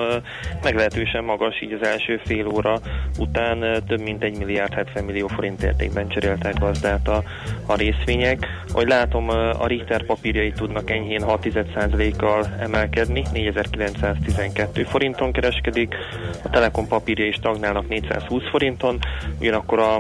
meglehetősen 0.64 1.24
magas, 1.24 1.62
így 1.62 1.72
az 1.72 1.88
első 1.88 2.22
fél 2.26 2.48
óra 2.48 2.80
után 3.18 3.84
több 3.88 4.02
mint 4.02 4.24
1 4.24 4.38
milliárd 4.38 4.74
70 4.74 5.04
millió 5.04 5.28
forint 5.28 5.64
értékben 5.64 6.08
cseréltek 6.08 6.60
gazdát 6.60 7.08
a, 7.08 7.24
a 7.66 7.76
részvények. 7.76 8.48
Ahogy 8.72 8.88
látom, 8.88 9.30
a 9.30 9.68
Richter 9.68 10.06
papírjai 10.06 10.52
tudnak 10.52 10.90
enyhén 10.90 11.22
6,1%-kal 11.22 12.46
emelkedni, 12.60 13.24
4912 13.34 14.88
forinton 14.88 15.32
kereskedik, 15.32 15.96
a 16.44 16.50
Telekom 16.50 16.88
papírjai 16.88 17.28
is 17.28 17.40
tagnálnak 17.42 17.88
420 17.88 18.50
forinton, 18.50 19.00
ugyanakkor 19.40 19.80
a, 19.80 19.96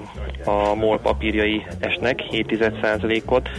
a 0.49 0.73
MOL 0.75 0.99
papírjai 0.99 1.65
esnek 1.79 2.19
7 2.19 2.51
százalékot, 2.83 3.49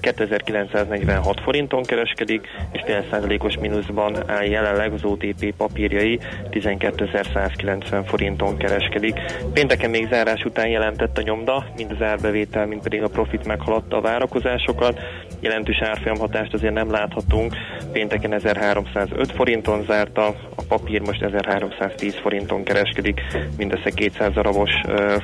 2946 0.00 1.40
forinton 1.40 1.82
kereskedik, 1.82 2.46
és 2.72 2.80
10%-os 2.86 3.56
mínuszban 3.60 4.30
áll 4.30 4.44
jelenleg 4.44 4.92
az 4.92 5.04
OTP 5.04 5.54
papírjai 5.56 6.18
12190 6.50 8.04
forinton 8.04 8.56
kereskedik. 8.56 9.14
Pénteken 9.52 9.90
még 9.90 10.08
zárás 10.10 10.44
után 10.44 10.68
jelentett 10.68 11.18
a 11.18 11.22
nyomda, 11.22 11.66
mind 11.76 11.90
az 11.90 12.02
árbevétel, 12.02 12.66
mind 12.66 12.82
pedig 12.82 13.02
a 13.02 13.08
profit 13.08 13.46
meghaladta 13.46 13.96
a 13.96 14.00
várakozásokat. 14.00 15.00
Jelentős 15.40 15.80
árfolyamhatást 15.80 16.52
azért 16.52 16.74
nem 16.74 16.90
láthatunk. 16.90 17.54
Pénteken 17.92 18.32
1305 18.32 19.32
forinton 19.32 19.82
zárta, 19.82 20.26
a 20.54 20.62
papír 20.68 21.00
most 21.00 21.22
1310 21.22 22.14
forinton 22.14 22.64
kereskedik, 22.64 23.20
mindössze 23.56 23.90
200 23.90 24.32
darabos 24.32 24.70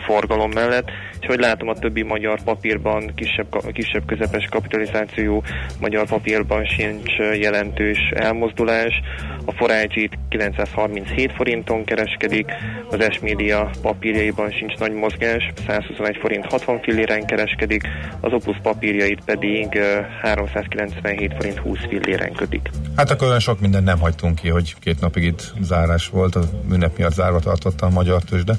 forgalom 0.06 0.50
mellett. 0.50 0.90
És 1.20 1.26
hogy 1.26 1.38
látom, 1.38 1.68
a 1.68 1.74
többi 1.74 2.02
magyar 2.02 2.42
papírban 2.44 3.12
kisebb, 3.14 3.72
kisebb 3.72 4.06
közepes 4.06 4.35
kapitalizáció 4.48 5.42
magyar 5.80 6.06
papírban 6.06 6.64
sincs 6.64 7.16
jelentős 7.40 7.98
elmozdulás. 8.14 9.00
A 9.44 9.52
Forage 9.52 10.08
937 10.28 11.32
forinton 11.32 11.84
kereskedik, 11.84 12.52
az 12.90 13.08
S-Media 13.10 13.70
papírjaiban 13.82 14.50
sincs 14.50 14.74
nagy 14.78 14.92
mozgás, 14.92 15.52
121 15.66 16.16
forint 16.20 16.46
60 16.46 16.80
filléren 16.80 17.26
kereskedik, 17.26 17.82
az 18.20 18.32
Opus 18.32 18.56
papírjait 18.62 19.20
pedig 19.24 19.78
397 20.22 21.34
forint 21.34 21.58
20 21.58 21.78
filléren 21.88 22.32
kötik. 22.32 22.70
Hát 22.96 23.10
akkor 23.10 23.26
olyan 23.26 23.40
sok 23.40 23.60
mindent 23.60 23.84
nem 23.84 23.98
hagytunk 23.98 24.34
ki, 24.34 24.48
hogy 24.48 24.74
két 24.80 25.00
napig 25.00 25.22
itt 25.22 25.52
zárás 25.60 26.08
volt, 26.08 26.34
a 26.34 26.42
ünnep 26.72 26.96
miatt 26.96 27.12
zárva 27.12 27.38
tartotta 27.38 27.86
a 27.86 27.90
magyar 27.90 28.22
tőzsde. 28.22 28.54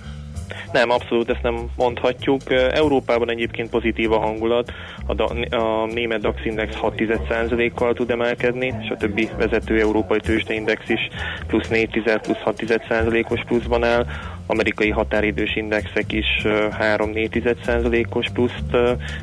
Nem, 0.72 0.90
abszolút 0.90 1.30
ezt 1.30 1.42
nem 1.42 1.70
mondhatjuk. 1.78 2.42
Európában 2.72 3.30
egyébként 3.30 3.70
pozitív 3.70 4.12
a 4.12 4.20
hangulat, 4.20 4.72
a, 5.06 5.14
da, 5.14 5.26
a 5.58 5.86
német 5.86 6.22
DAX 6.22 6.46
index 6.46 6.76
6,1%-kal 6.82 7.94
tud 7.94 8.10
emelkedni, 8.10 8.74
és 8.82 8.90
a 8.90 8.98
többi 8.98 9.30
vezető 9.38 9.80
európai 9.80 10.20
tőzsdeindex 10.20 10.90
is 10.90 11.08
plusz 11.48 11.68
4 11.68 11.90
plusz 12.22 12.42
6,1%-os 12.46 13.44
pluszban 13.46 13.84
áll 13.84 14.06
amerikai 14.48 14.90
határidős 14.90 15.56
indexek 15.56 16.12
is 16.12 16.26
3-4%-os 16.44 18.28
pluszt 18.34 18.78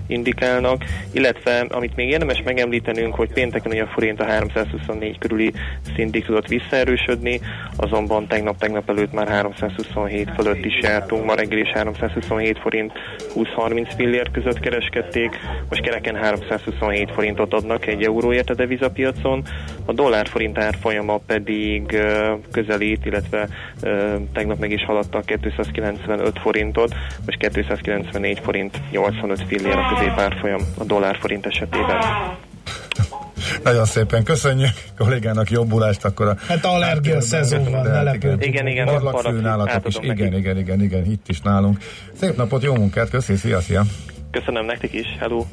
indikálnak, 0.07 0.85
illetve 1.13 1.67
amit 1.69 1.97
még 1.97 2.09
érdemes 2.09 2.43
megemlítenünk, 2.43 3.15
hogy 3.15 3.33
pénteken 3.33 3.73
ugye 3.73 3.83
a 3.83 3.87
forint 3.87 4.21
a 4.21 4.25
324 4.25 5.19
körüli 5.19 5.53
szintig 5.97 6.25
tudott 6.25 6.47
visszaerősödni, 6.47 7.41
azonban 7.77 8.27
tegnap-tegnap 8.27 8.91
előtt 8.91 9.13
már 9.13 9.29
327 9.29 10.31
fölött 10.37 10.65
is 10.65 10.81
jártunk, 10.81 11.25
ma 11.25 11.35
reggel 11.35 11.59
is 11.59 11.69
327 11.69 12.59
forint 12.59 12.93
20-30 13.35 13.93
fillér 13.97 14.31
között 14.31 14.61
kereskedték, 14.61 15.41
most 15.69 15.83
kereken 15.83 16.15
327 16.15 17.11
forintot 17.11 17.55
adnak 17.55 17.87
egy 17.87 18.03
euróért 18.03 18.51
a 18.51 18.55
devizapiacon, 18.55 19.43
a 19.85 19.93
dollár 19.93 20.27
forint 20.27 20.59
árfolyama 20.59 21.19
pedig 21.27 21.99
közelít, 22.51 23.07
illetve 23.07 23.49
tegnap 24.33 24.59
meg 24.59 24.71
is 24.71 24.85
haladt 24.85 25.14
a 25.15 25.21
295 25.21 26.39
forintot, 26.39 26.95
most 27.27 27.39
294 27.39 28.39
forint 28.39 28.81
85 28.91 29.45
fillér 29.47 29.77
a 29.77 29.95
középárfolyam 29.95 30.61
a 30.79 30.85
dollár 30.85 31.17
forint 31.17 31.47
esetében. 31.47 31.99
Nagyon 33.63 33.85
szépen 33.85 34.25
köszönjük 34.25 34.71
kollégának 34.99 35.51
jobbulást, 35.51 36.05
akkor 36.05 36.27
a... 36.29 36.37
Hát 36.49 36.65
allergia 36.65 37.21
szezon 37.21 37.71
van, 37.71 37.83
ne 37.83 37.91
hát 37.91 38.15
Igen, 38.15 38.41
igen, 38.41 38.67
igen 38.67 38.87
nálatok 39.43 39.87
is, 39.87 39.97
igen, 40.01 40.35
igen, 40.35 40.59
igen, 40.59 40.83
igen, 40.83 41.05
itt 41.05 41.29
is 41.29 41.41
nálunk. 41.41 41.79
Szép 42.21 42.37
napot, 42.37 42.63
jó 42.63 42.75
munkát, 42.75 43.11
köszi, 43.11 43.37
szia, 43.37 43.61
szia! 43.61 43.83
Köszönöm 44.31 44.65
nektek 44.65 44.93
is, 44.93 45.07
hello! 45.19 45.45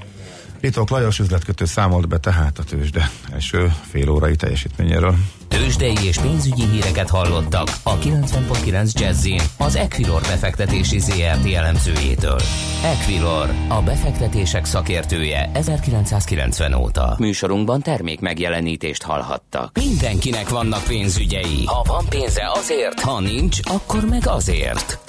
Pitok 0.61 0.89
Lajos 0.89 1.19
üzletkötő 1.19 1.65
számolt 1.65 2.07
be 2.07 2.17
tehát 2.17 2.59
a 2.59 2.63
tőzsde 2.63 3.09
első 3.31 3.73
fél 3.89 4.09
órai 4.09 4.35
teljesítményéről. 4.35 5.15
Tőzsdei 5.47 5.97
és 6.03 6.17
pénzügyi 6.17 6.65
híreket 6.65 7.09
hallottak 7.09 7.67
a 7.83 7.97
90.9 7.97 8.91
jazz 8.91 9.27
az 9.57 9.75
Equilor 9.75 10.21
befektetési 10.21 10.99
ZRT 10.99 11.53
elemzőjétől. 11.53 12.39
Equilor, 12.83 13.49
a 13.67 13.81
befektetések 13.81 14.65
szakértője 14.65 15.51
1990 15.53 16.73
óta. 16.73 17.15
Műsorunkban 17.19 17.81
termék 17.81 18.19
megjelenítést 18.19 19.03
hallhattak. 19.03 19.77
Mindenkinek 19.77 20.49
vannak 20.49 20.83
pénzügyei. 20.83 21.65
Ha 21.65 21.83
van 21.87 22.05
pénze 22.09 22.51
azért, 22.53 22.99
ha 22.99 23.19
nincs, 23.19 23.59
akkor 23.63 24.05
meg 24.05 24.27
azért. 24.27 24.99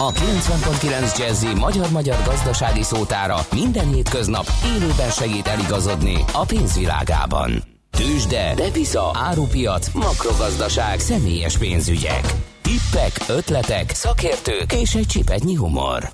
A 0.00 0.12
90.9 0.12 1.18
Jazzy 1.18 1.54
magyar-magyar 1.54 2.16
gazdasági 2.24 2.82
szótára 2.82 3.38
minden 3.54 3.92
hétköznap 3.92 4.46
élőben 4.76 5.10
segít 5.10 5.46
eligazodni 5.46 6.24
a 6.32 6.44
pénzvilágában. 6.44 7.62
Tősde, 7.90 8.54
depisza, 8.54 9.10
árupiac, 9.14 9.92
makrogazdaság, 9.92 11.00
személyes 11.00 11.58
pénzügyek. 11.58 12.34
Tippek, 12.62 13.12
ötletek, 13.28 13.90
szakértők 13.94 14.72
és 14.72 14.94
egy 14.94 15.06
csipetnyi 15.06 15.54
humor. 15.54 16.08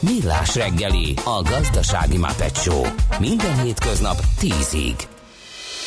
Millás 0.00 0.54
reggeli, 0.54 1.14
a 1.24 1.42
gazdasági 1.42 2.18
Muppet 2.18 2.70
Minden 3.18 3.62
hétköznap 3.62 4.20
10-ig. 4.40 5.02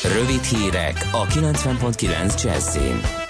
Rövid 0.03 0.43
hírek 0.43 1.09
a 1.11 1.25
90.9 1.25 2.43
Jazzin. 2.43 3.28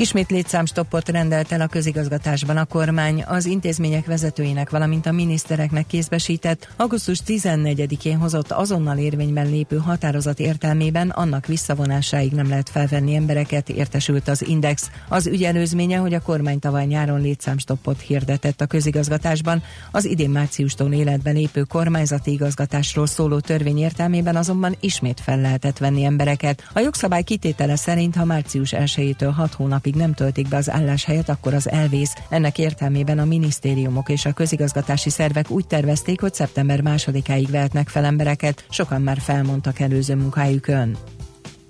Ismét 0.00 0.30
létszámstoppot 0.30 1.08
rendelt 1.08 1.52
el 1.52 1.60
a 1.60 1.66
közigazgatásban 1.66 2.56
a 2.56 2.64
kormány, 2.64 3.24
az 3.26 3.46
intézmények 3.46 4.06
vezetőinek, 4.06 4.70
valamint 4.70 5.06
a 5.06 5.12
minisztereknek 5.12 5.86
kézbesített, 5.86 6.68
augusztus 6.76 7.20
14-én 7.26 8.18
hozott 8.18 8.50
azonnal 8.50 8.98
érvényben 8.98 9.50
lépő 9.50 9.76
határozat 9.76 10.40
értelmében 10.40 11.08
annak 11.08 11.46
visszavonásáig 11.46 12.32
nem 12.32 12.48
lehet 12.48 12.68
felvenni 12.68 13.14
embereket, 13.14 13.68
értesült 13.68 14.28
az 14.28 14.46
Index. 14.46 14.90
Az 15.08 15.26
ügy 15.26 15.44
előzménye, 15.44 15.96
hogy 15.96 16.14
a 16.14 16.20
kormány 16.20 16.58
tavaly 16.58 16.86
nyáron 16.86 17.20
létszámstoppot 17.20 18.00
hirdetett 18.00 18.60
a 18.60 18.66
közigazgatásban, 18.66 19.62
az 19.90 20.04
idén 20.04 20.30
márciustól 20.30 20.92
életben 20.92 21.34
lépő 21.34 21.62
kormányzati 21.62 22.30
igazgatásról 22.30 23.06
szóló 23.06 23.40
törvény 23.40 23.78
értelmében 23.78 24.36
azonban 24.36 24.76
ismét 24.80 25.20
fel 25.20 25.40
lehetett 25.40 25.78
venni 25.78 26.04
embereket. 26.04 26.70
A 26.72 26.80
jogszabály 26.80 27.22
kitétele 27.22 27.76
szerint, 27.76 28.16
ha 28.16 28.24
március 28.24 28.74
1-től 28.76 29.32
6 29.36 29.54
hónapig 29.54 29.86
napig 29.88 30.02
nem 30.06 30.14
töltik 30.14 30.48
be 30.48 30.56
az 30.56 30.70
álláshelyet, 30.70 31.28
akkor 31.28 31.54
az 31.54 31.70
elvész. 31.70 32.14
Ennek 32.28 32.58
értelmében 32.58 33.18
a 33.18 33.24
minisztériumok 33.24 34.08
és 34.08 34.24
a 34.24 34.32
közigazgatási 34.32 35.10
szervek 35.10 35.50
úgy 35.50 35.66
tervezték, 35.66 36.20
hogy 36.20 36.34
szeptember 36.34 36.80
másodikáig 36.80 37.50
vehetnek 37.50 37.88
fel 37.88 38.04
embereket, 38.04 38.64
sokan 38.70 39.02
már 39.02 39.18
felmondtak 39.18 39.80
előző 39.80 40.14
munkájukön. 40.14 40.96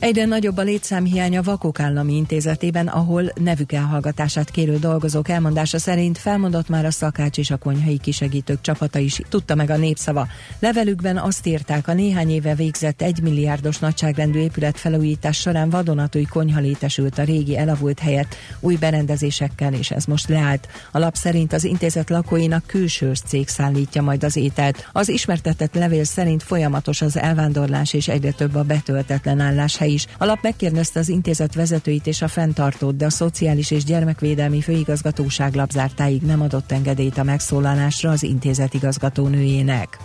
Egyre 0.00 0.24
nagyobb 0.24 0.56
a 0.56 0.62
létszámhiány 0.62 1.37
a 1.37 1.42
Vakok 1.42 1.80
Állami 1.80 2.16
Intézetében, 2.16 2.87
ahol 2.87 3.32
nevük 3.34 3.72
elhallgatását 3.72 4.50
kérő 4.50 4.76
dolgozók 4.76 5.28
elmondása 5.28 5.78
szerint 5.78 6.18
felmondott 6.18 6.68
már 6.68 6.84
a 6.84 6.90
szakács 6.90 7.38
és 7.38 7.50
a 7.50 7.56
konyhai 7.56 7.98
kisegítők 7.98 8.61
csapata 8.61 8.98
is, 8.98 9.20
tudta 9.28 9.54
meg 9.54 9.70
a 9.70 9.76
népszava. 9.76 10.26
Levelükben 10.58 11.16
azt 11.16 11.46
írták, 11.46 11.88
a 11.88 11.92
néhány 11.92 12.30
éve 12.30 12.54
végzett 12.54 13.02
egy 13.02 13.22
milliárdos 13.22 13.78
nagyságrendű 13.78 14.38
épület 14.38 14.78
felújítás 14.78 15.37
során 15.38 15.70
vadonatúj 15.70 16.24
konyha 16.24 16.61
létesült 16.61 17.18
a 17.18 17.22
régi 17.22 17.56
elavult 17.56 17.98
helyet 17.98 18.37
új 18.61 18.76
berendezésekkel, 18.76 19.72
és 19.72 19.90
ez 19.90 20.04
most 20.04 20.28
leállt. 20.28 20.68
A 20.92 20.98
lap 20.98 21.14
szerint 21.14 21.52
az 21.52 21.64
intézet 21.64 22.11
lakóinak 22.11 22.66
külső 22.66 23.12
cég 23.26 23.48
szállítja 23.48 24.02
majd 24.02 24.24
az 24.24 24.37
ételt. 24.37 24.88
Az 24.92 25.08
ismertetett 25.08 25.74
levél 25.74 26.04
szerint 26.04 26.42
folyamatos 26.42 27.00
az 27.00 27.18
elvándorlás 27.18 27.92
és 27.92 28.08
egyre 28.08 28.30
több 28.30 28.54
a 28.54 28.62
betöltetlen 28.62 29.40
álláshely 29.40 29.87
is. 29.88 30.07
A 30.18 30.24
lap 30.24 30.38
megkérdezte 30.42 30.98
az 30.98 31.09
intézet 31.09 31.55
vezetőit 31.55 32.07
és 32.07 32.22
a 32.22 32.29
fenntartót, 32.29 32.96
de 32.96 33.05
a 33.05 33.11
Szociális 33.11 33.70
és 33.70 33.85
Gyermekvédelmi 33.85 34.61
Főigazgatóság 34.61 35.55
lapzártáig 35.55 36.22
nem 36.22 36.40
adott 36.42 36.72
engedélyt 36.72 37.18
a 37.18 37.22
megszólalásra 37.22 38.11
az 38.11 38.22
intézet 38.22 38.74
igazgatónőjének. 38.74 39.98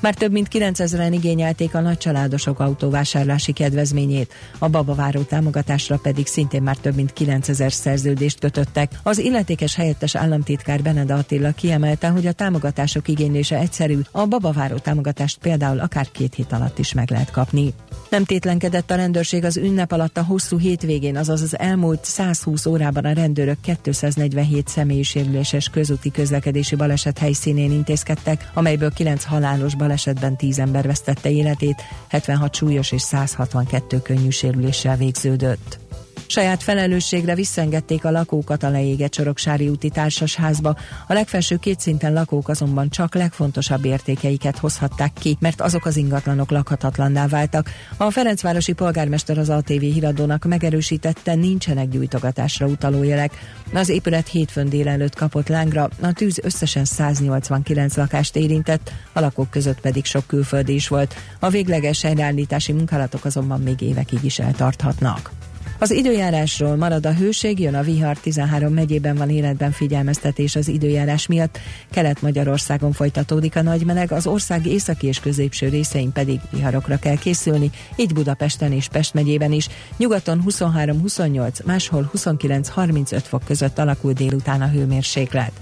Már 0.00 0.14
több 0.14 0.32
mint 0.32 0.48
9000-en 0.52 1.10
igényelték 1.12 1.74
a 1.74 1.80
nagycsaládosok 1.80 2.60
autóvásárlási 2.60 3.52
kedvezményét, 3.52 4.32
a 4.58 4.68
babaváró 4.68 5.20
támogatásra 5.20 5.98
pedig 6.02 6.26
szintén 6.26 6.62
már 6.62 6.76
több 6.76 6.94
mint 6.94 7.12
9000 7.12 7.72
szerződést 7.72 8.38
kötöttek. 8.40 8.92
Az 9.02 9.18
illetékes 9.18 9.74
helyettes 9.74 10.14
államtitkár 10.14 10.82
Beneda 10.82 11.14
Attila 11.14 11.52
kiemelte, 11.52 12.08
hogy 12.08 12.26
a 12.26 12.32
támogatások 12.32 13.08
igénylése 13.08 13.56
egyszerű, 13.56 13.98
a 14.10 14.26
babaváró 14.26 14.76
támogatást 14.76 15.38
például 15.38 15.80
akár 15.80 16.10
két 16.10 16.34
hét 16.34 16.52
alatt 16.52 16.78
is 16.78 16.92
meg 16.92 17.10
lehet 17.10 17.30
kapni. 17.30 17.74
Nem 18.10 18.24
tétlenkedett 18.24 18.90
a 18.90 18.94
rendőrség 18.94 19.44
az 19.44 19.56
ünnep 19.56 19.92
alatt 19.92 20.16
a 20.16 20.24
hosszú 20.24 20.58
hétvégén, 20.58 21.16
azaz 21.16 21.42
az 21.42 21.58
elmúlt 21.58 22.04
120 22.04 22.66
órában 22.66 23.04
a 23.04 23.12
rendőrök 23.12 23.58
247 23.82 24.68
személyi 24.68 25.02
sérüléses 25.02 25.68
közúti 25.68 26.10
közlekedési 26.10 26.74
baleset 26.74 27.18
helyszínén 27.18 27.72
intézkedtek, 27.72 28.50
amelyből 28.54 28.92
9 28.92 29.24
halálos 29.24 29.74
balesetben 29.90 30.36
10 30.36 30.58
ember 30.58 30.86
vesztette 30.86 31.30
életét, 31.30 31.82
76 32.08 32.54
súlyos 32.54 32.92
és 32.92 33.02
162 33.02 34.00
könnyű 34.02 34.28
sérüléssel 34.28 34.96
végződött. 34.96 35.89
Saját 36.30 36.62
felelősségre 36.62 37.34
visszengedték 37.34 38.04
a 38.04 38.10
lakókat 38.10 38.62
a 38.62 38.70
leégett 38.70 39.14
Soroksári 39.14 39.68
úti 39.68 39.88
társasházba. 39.88 40.76
A 41.06 41.12
legfelső 41.12 41.56
két 41.56 41.80
szinten 41.80 42.12
lakók 42.12 42.48
azonban 42.48 42.88
csak 42.88 43.14
legfontosabb 43.14 43.84
értékeiket 43.84 44.58
hozhatták 44.58 45.12
ki, 45.12 45.36
mert 45.40 45.60
azok 45.60 45.84
az 45.84 45.96
ingatlanok 45.96 46.50
lakhatatlanná 46.50 47.26
váltak. 47.26 47.70
A 47.96 48.10
Ferencvárosi 48.10 48.72
polgármester 48.72 49.38
az 49.38 49.48
ATV 49.48 49.80
híradónak 49.80 50.44
megerősítette, 50.44 51.34
nincsenek 51.34 51.88
gyújtogatásra 51.88 52.66
utaló 52.66 53.02
jelek. 53.02 53.32
Az 53.72 53.88
épület 53.88 54.28
hétfőn 54.28 54.68
délelőtt 54.68 55.14
kapott 55.14 55.48
lángra, 55.48 55.88
a 56.00 56.12
tűz 56.12 56.40
összesen 56.42 56.84
189 56.84 57.96
lakást 57.96 58.36
érintett, 58.36 58.92
a 59.12 59.20
lakók 59.20 59.50
között 59.50 59.80
pedig 59.80 60.04
sok 60.04 60.26
külföldi 60.26 60.74
is 60.74 60.88
volt. 60.88 61.14
A 61.38 61.48
végleges 61.48 62.02
helyreállítási 62.02 62.72
munkálatok 62.72 63.24
azonban 63.24 63.60
még 63.60 63.80
évekig 63.80 64.24
is 64.24 64.38
eltarthatnak. 64.38 65.39
Az 65.82 65.90
időjárásról 65.90 66.76
marad 66.76 67.06
a 67.06 67.14
hőség, 67.14 67.60
jön 67.60 67.74
a 67.74 67.82
vihar, 67.82 68.16
13 68.18 68.72
megyében 68.72 69.16
van 69.16 69.30
életben 69.30 69.70
figyelmeztetés 69.70 70.56
az 70.56 70.68
időjárás 70.68 71.26
miatt. 71.26 71.58
Kelet-Magyarországon 71.90 72.92
folytatódik 72.92 73.56
a 73.56 73.62
nagy 73.62 73.84
meleg, 73.84 74.12
az 74.12 74.26
ország 74.26 74.66
északi 74.66 75.06
és 75.06 75.20
középső 75.20 75.68
részein 75.68 76.12
pedig 76.12 76.40
viharokra 76.50 76.98
kell 76.98 77.16
készülni, 77.16 77.70
így 77.96 78.14
Budapesten 78.14 78.72
és 78.72 78.88
Pest 78.88 79.14
megyében 79.14 79.52
is. 79.52 79.68
Nyugaton 79.96 80.42
23-28, 80.48 81.64
máshol 81.64 82.10
29-35 82.14 83.22
fok 83.22 83.44
között 83.44 83.78
alakul 83.78 84.12
délután 84.12 84.62
a 84.62 84.68
hőmérséklet. 84.68 85.52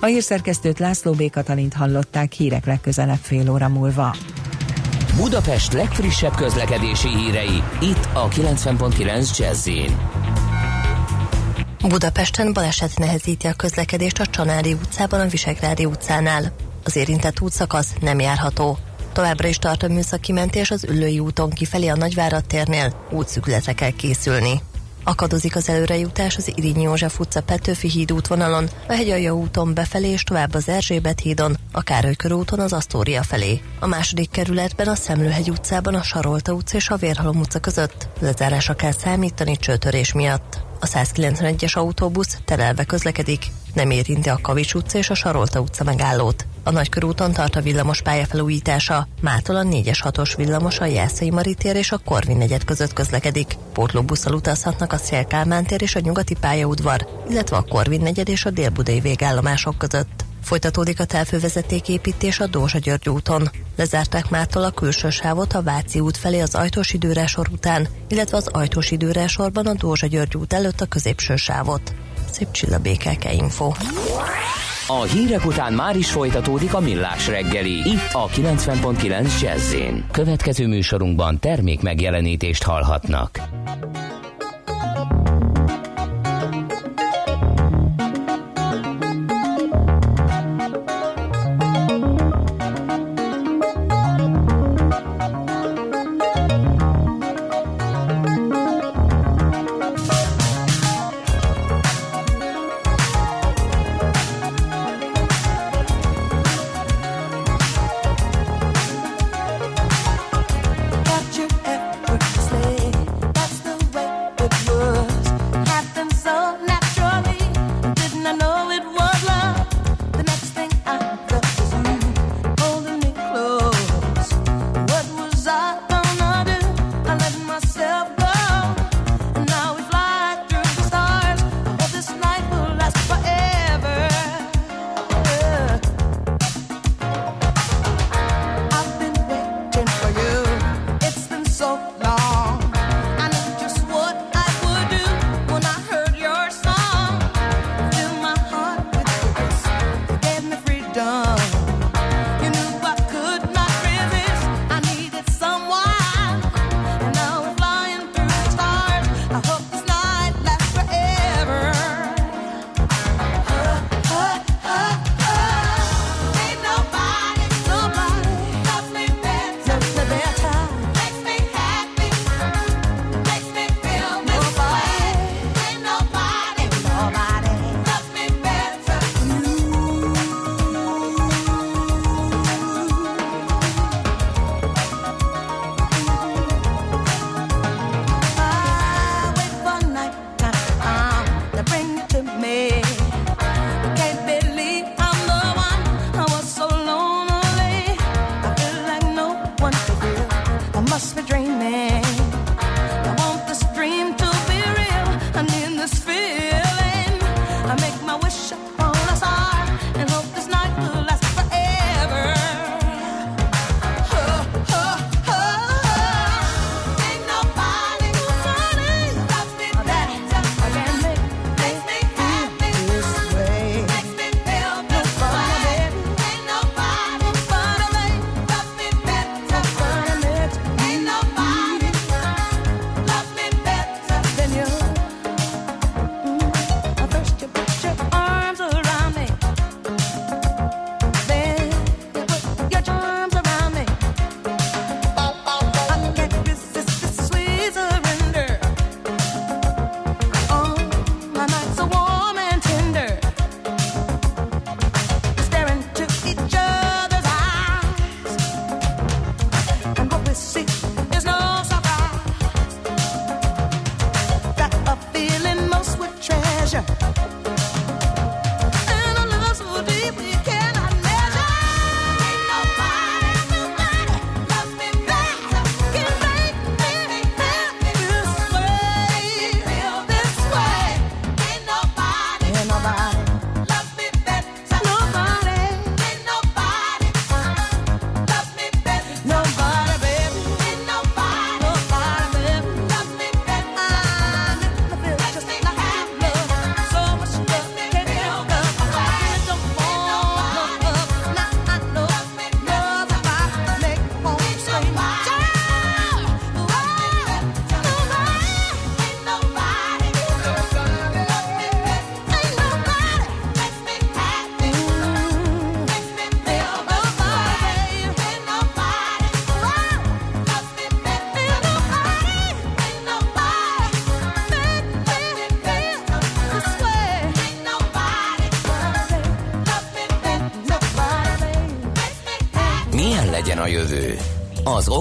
A 0.00 0.06
hírszerkesztőt 0.06 0.78
László 0.78 1.12
B. 1.12 1.30
Katalint 1.30 1.74
hallották 1.74 2.32
hírek 2.32 2.66
legközelebb 2.66 3.20
fél 3.22 3.50
óra 3.50 3.68
múlva. 3.68 4.16
Budapest 5.18 5.72
legfrissebb 5.72 6.34
közlekedési 6.34 7.08
hírei, 7.08 7.62
itt 7.80 8.08
a 8.12 8.28
90.9 8.28 9.38
jazz 9.38 9.68
Budapesten 11.88 12.52
baleset 12.52 12.98
nehezíti 12.98 13.46
a 13.46 13.52
közlekedést 13.52 14.20
a 14.20 14.26
Csanári 14.26 14.72
utcában 14.72 15.20
a 15.20 15.26
Visegrádi 15.26 15.84
utcánál. 15.84 16.52
Az 16.84 16.96
érintett 16.96 17.40
útszakasz 17.40 17.94
nem 18.00 18.20
járható. 18.20 18.78
Továbbra 19.12 19.48
is 19.48 19.58
tart 19.58 19.82
a 19.82 19.88
műszaki 19.88 20.32
mentés 20.32 20.70
az 20.70 20.84
Üllői 20.84 21.18
úton 21.18 21.50
kifelé 21.50 21.88
a 21.88 21.96
Nagyvárad 21.96 22.44
térnél, 22.44 23.06
útszükletre 23.10 23.72
kell 23.72 23.90
készülni. 23.90 24.60
Akadozik 25.08 25.56
az 25.56 25.68
előrejutás 25.68 26.36
az 26.36 26.52
Irinyi 26.54 26.82
József 26.82 27.20
utca 27.20 27.42
Petőfi 27.42 27.88
híd 27.88 28.12
útvonalon, 28.12 28.68
a 28.88 28.92
Hegyalja 28.92 29.34
úton 29.34 29.74
befelé 29.74 30.08
és 30.10 30.22
tovább 30.22 30.54
az 30.54 30.68
Erzsébet 30.68 31.20
hídon, 31.20 31.56
a 31.72 31.82
Károly 31.82 32.14
körúton 32.14 32.60
az 32.60 32.72
Asztória 32.72 33.22
felé. 33.22 33.60
A 33.80 33.86
második 33.86 34.30
kerületben 34.30 34.88
a 34.88 34.94
Szemlőhegy 34.94 35.50
utcában 35.50 35.94
a 35.94 36.02
Sarolta 36.02 36.52
utca 36.52 36.76
és 36.76 36.88
a 36.88 36.96
Vérhalom 36.96 37.38
utca 37.38 37.58
között 37.58 38.08
lezárásra 38.20 38.74
kell 38.74 38.92
számítani 38.92 39.56
csőtörés 39.56 40.12
miatt. 40.12 40.67
A 40.80 40.86
191-es 40.86 41.76
autóbusz 41.76 42.38
terelve 42.44 42.84
közlekedik, 42.84 43.46
nem 43.74 43.90
érinti 43.90 44.28
a 44.28 44.38
Kavics 44.42 44.74
utca 44.74 44.98
és 44.98 45.10
a 45.10 45.14
Sarolta 45.14 45.60
utca 45.60 45.84
megállót. 45.84 46.46
A 46.62 46.70
Nagykörúton 46.70 47.32
tart 47.32 47.56
a 47.56 47.60
villamos 47.60 48.02
pályafelújítása. 48.02 49.08
Mától 49.20 49.56
a 49.56 49.62
4-es 49.62 49.98
6-os 50.04 50.32
villamos 50.36 50.80
a 50.80 50.84
Jászai 50.84 51.30
Maritér 51.30 51.76
és 51.76 51.92
a 51.92 51.98
Korvin 51.98 52.36
negyed 52.36 52.64
között 52.64 52.92
közlekedik. 52.92 53.56
Pótlóbusszal 53.72 54.34
utazhatnak 54.34 54.92
a 54.92 54.98
tér 55.66 55.82
és 55.82 55.94
a 55.94 56.00
nyugati 56.00 56.34
pályaudvar, 56.40 57.08
illetve 57.28 57.56
a 57.56 57.64
Korvin 57.68 58.00
negyed 58.00 58.28
és 58.28 58.44
a 58.44 58.50
Délbudai 58.50 59.00
végállomások 59.00 59.78
között. 59.78 60.27
Folytatódik 60.42 61.00
a 61.00 61.04
távfővezeték 61.04 61.88
építés 61.88 62.40
a 62.40 62.46
Dózsa 62.46 62.78
György 62.78 63.08
úton. 63.08 63.50
Lezárták 63.76 64.30
mától 64.30 64.64
a 64.64 64.70
külső 64.70 65.10
sávot 65.10 65.52
a 65.52 65.62
Váci 65.62 66.00
út 66.00 66.16
felé 66.16 66.40
az 66.40 66.54
Ajtós 66.54 66.92
időrásor 66.92 67.48
után, 67.52 67.88
illetve 68.08 68.36
az 68.36 68.46
Ajtós 68.46 68.90
időrásorban 68.90 69.66
a 69.66 69.74
Dózsa 69.74 70.06
György 70.06 70.36
út 70.36 70.52
előtt 70.52 70.80
a 70.80 70.86
középső 70.86 71.36
sávot. 71.36 71.94
Szép 72.30 72.50
csilla 72.50 72.78
BKK 72.78 73.32
Info. 73.32 73.72
A 74.86 75.02
hírek 75.02 75.46
után 75.46 75.72
már 75.72 75.96
is 75.96 76.10
folytatódik 76.10 76.74
a 76.74 76.80
millás 76.80 77.26
reggeli. 77.26 77.88
Itt 77.88 78.12
a 78.12 78.26
90.9 78.28 79.40
jazz 79.40 79.74
Következő 80.10 80.66
műsorunkban 80.66 81.38
termék 81.38 81.80
megjelenítést 81.80 82.62
hallhatnak. 82.62 83.40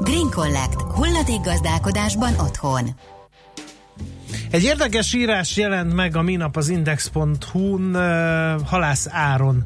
Green 0.00 0.30
Collect. 0.30 0.80
Hulladék 0.80 1.40
gazdálkodásban 1.40 2.34
otthon. 2.38 2.88
Egy 4.50 4.62
érdekes 4.62 5.14
írás 5.14 5.56
jelent 5.56 5.94
meg 5.94 6.16
a 6.16 6.22
minap 6.22 6.56
az 6.56 6.68
index.hu-n, 6.68 7.94
Halász 8.64 9.06
Áron 9.10 9.64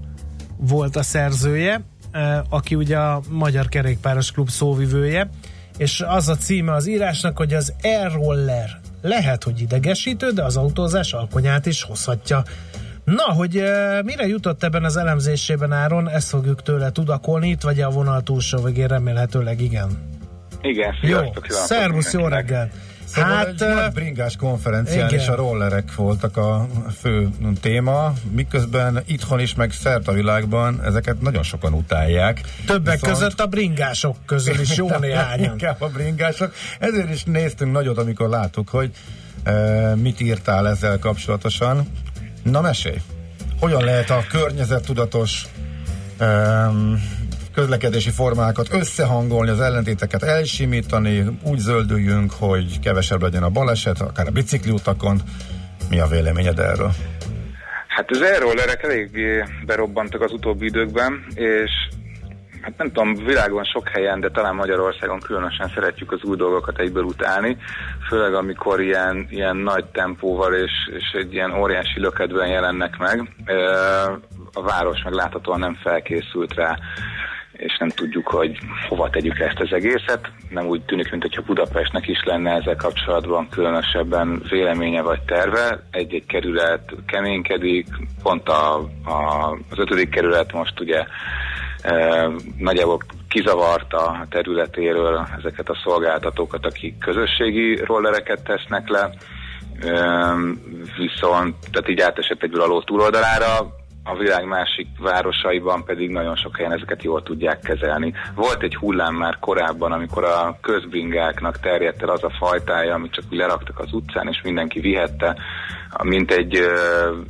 volt 0.56 0.96
a 0.96 1.02
szerzője. 1.02 1.80
aki 2.48 2.74
ugye 2.74 2.98
a 2.98 3.20
Magyar 3.28 3.68
Kerékpáros 3.68 4.30
Klub 4.30 4.48
szóvivője, 4.48 5.30
és 5.76 6.04
az 6.06 6.28
a 6.28 6.36
címe 6.36 6.72
az 6.72 6.86
írásnak, 6.86 7.36
hogy 7.36 7.54
az 7.54 7.72
e-roller 7.80 8.80
lehet, 9.02 9.44
hogy 9.44 9.60
idegesítő, 9.60 10.30
de 10.30 10.44
az 10.44 10.56
autózás 10.56 11.12
alkonyát 11.12 11.66
is 11.66 11.82
hozhatja. 11.82 12.42
Na, 13.04 13.32
hogy 13.32 13.62
mire 14.04 14.26
jutott 14.26 14.62
ebben 14.62 14.84
az 14.84 14.96
elemzésében 14.96 15.72
Áron, 15.72 16.08
ezt 16.08 16.28
fogjuk 16.28 16.62
tőle 16.62 16.90
tudakolni, 16.90 17.48
itt 17.48 17.62
vagy 17.62 17.80
a 17.80 17.90
vonal 17.90 18.22
túlsó 18.22 18.62
végén 18.62 18.86
remélhetőleg 18.86 19.60
igen. 19.60 20.20
Igen, 20.62 20.94
sziasztok, 21.00 21.46
Jó, 21.48 21.56
szervusz, 21.56 22.12
jó 22.12 22.26
reggel! 22.26 22.70
Szóval 23.04 23.30
hát, 23.30 23.62
egy 23.62 23.74
nagy 23.74 23.92
bringás 23.92 24.36
konferencián 24.36 25.08
igen. 25.08 25.20
is 25.20 25.28
a 25.28 25.34
rollerek 25.34 25.94
voltak 25.94 26.36
a 26.36 26.66
fő 27.00 27.28
téma, 27.60 28.12
miközben 28.30 29.02
itthon 29.06 29.40
is, 29.40 29.54
meg 29.54 29.72
szert 29.72 30.08
a 30.08 30.12
világban 30.12 30.80
ezeket 30.84 31.20
nagyon 31.20 31.42
sokan 31.42 31.72
utálják. 31.72 32.40
Többek 32.66 33.00
Viszont... 33.00 33.18
között 33.18 33.40
a 33.40 33.46
bringások 33.46 34.16
közül 34.26 34.60
is 34.60 34.76
jó 34.76 34.88
néhányan. 35.00 35.50
Inkább 35.50 35.80
a 35.80 35.88
bringások. 35.88 36.52
Ezért 36.78 37.10
is 37.10 37.24
néztünk 37.24 37.72
nagyot, 37.72 37.98
amikor 37.98 38.28
láttuk, 38.28 38.68
hogy 38.68 38.90
e, 39.42 39.52
mit 39.94 40.20
írtál 40.20 40.68
ezzel 40.68 40.98
kapcsolatosan. 40.98 41.86
Na 42.42 42.60
mesélj! 42.60 43.00
Hogyan 43.60 43.84
lehet 43.84 44.10
a 44.10 44.24
környezettudatos 44.30 45.46
um, 46.20 47.02
közlekedési 47.54 48.10
formákat 48.10 48.72
összehangolni, 48.72 49.50
az 49.50 49.60
ellentéteket 49.60 50.22
elsimítani, 50.22 51.24
úgy 51.42 51.58
zöldüljünk, 51.58 52.32
hogy 52.38 52.80
kevesebb 52.80 53.22
legyen 53.22 53.42
a 53.42 53.50
baleset, 53.50 54.00
akár 54.00 54.26
a 54.26 54.30
bicikliutakon. 54.30 55.20
Mi 55.90 56.00
a 56.00 56.06
véleményed 56.06 56.58
erről? 56.58 56.90
Hát 57.88 58.10
az 58.10 58.22
erőlerek 58.22 58.82
eléggé 58.82 59.44
berobbantak 59.66 60.20
az 60.20 60.32
utóbbi 60.32 60.66
időkben, 60.66 61.26
és 61.34 61.70
hát 62.60 62.76
nem 62.76 62.86
tudom, 62.86 63.14
világon 63.14 63.64
sok 63.64 63.88
helyen, 63.88 64.20
de 64.20 64.30
talán 64.30 64.54
Magyarországon 64.54 65.20
különösen 65.20 65.70
szeretjük 65.74 66.12
az 66.12 66.22
új 66.22 66.36
dolgokat 66.36 66.78
egyből 66.78 67.02
utálni, 67.02 67.56
főleg 68.08 68.34
amikor 68.34 68.80
ilyen, 68.80 69.26
ilyen 69.30 69.56
nagy 69.56 69.84
tempóval 69.84 70.54
és, 70.54 70.70
és 70.96 71.04
egy 71.18 71.32
ilyen 71.32 71.60
óriási 71.60 72.00
lökedben 72.00 72.48
jelennek 72.48 72.96
meg. 72.98 73.34
A 74.52 74.62
város 74.62 75.02
meg 75.04 75.12
láthatóan 75.12 75.58
nem 75.58 75.78
felkészült 75.82 76.54
rá 76.54 76.78
és 77.62 77.76
nem 77.78 77.88
tudjuk, 77.88 78.28
hogy 78.28 78.58
hova 78.88 79.10
tegyük 79.10 79.38
ezt 79.38 79.60
az 79.60 79.72
egészet. 79.72 80.30
Nem 80.50 80.66
úgy 80.66 80.82
tűnik, 80.82 81.10
mintha 81.10 81.42
Budapestnek 81.42 82.08
is 82.08 82.22
lenne 82.24 82.50
ezzel 82.50 82.76
kapcsolatban 82.76 83.48
különösebben 83.48 84.42
véleménye 84.48 85.02
vagy 85.02 85.20
terve. 85.20 85.82
Egy-egy 85.90 86.26
kerület 86.26 86.92
keménykedik, 87.06 87.86
pont 88.22 88.48
a, 88.48 88.76
a, 89.04 89.50
az 89.70 89.78
ötödik 89.78 90.08
kerület 90.08 90.52
most 90.52 90.80
ugye 90.80 91.04
e, 91.82 92.28
nagyjából 92.58 92.98
kizavarta 93.28 93.96
a 93.96 94.26
területéről 94.30 95.26
ezeket 95.38 95.68
a 95.68 95.80
szolgáltatókat, 95.84 96.66
akik 96.66 96.98
közösségi 96.98 97.80
rollereket 97.84 98.44
tesznek 98.44 98.88
le, 98.88 99.10
viszont 100.96 101.54
tehát 101.70 101.88
így 101.88 102.00
átesett 102.00 102.42
egyből 102.42 102.60
a 102.60 102.66
ló 102.66 102.82
túloldalára, 102.82 103.46
a 104.04 104.16
világ 104.16 104.46
másik 104.46 104.86
városaiban 104.98 105.84
pedig 105.84 106.10
nagyon 106.10 106.36
sok 106.36 106.56
helyen 106.56 106.72
ezeket 106.72 107.02
jól 107.02 107.22
tudják 107.22 107.60
kezelni. 107.60 108.14
Volt 108.34 108.62
egy 108.62 108.76
hullám 108.76 109.14
már 109.14 109.38
korábban, 109.38 109.92
amikor 109.92 110.24
a 110.24 110.58
közbringáknak 110.60 111.60
terjedt 111.60 112.02
el 112.02 112.08
az 112.08 112.24
a 112.24 112.36
fajtája, 112.38 112.94
amit 112.94 113.12
csak 113.12 113.24
úgy 113.30 113.36
leraktak 113.38 113.78
az 113.78 113.92
utcán, 113.92 114.28
és 114.28 114.40
mindenki 114.42 114.80
vihette, 114.80 115.36
mint 116.02 116.30
egy, 116.30 116.58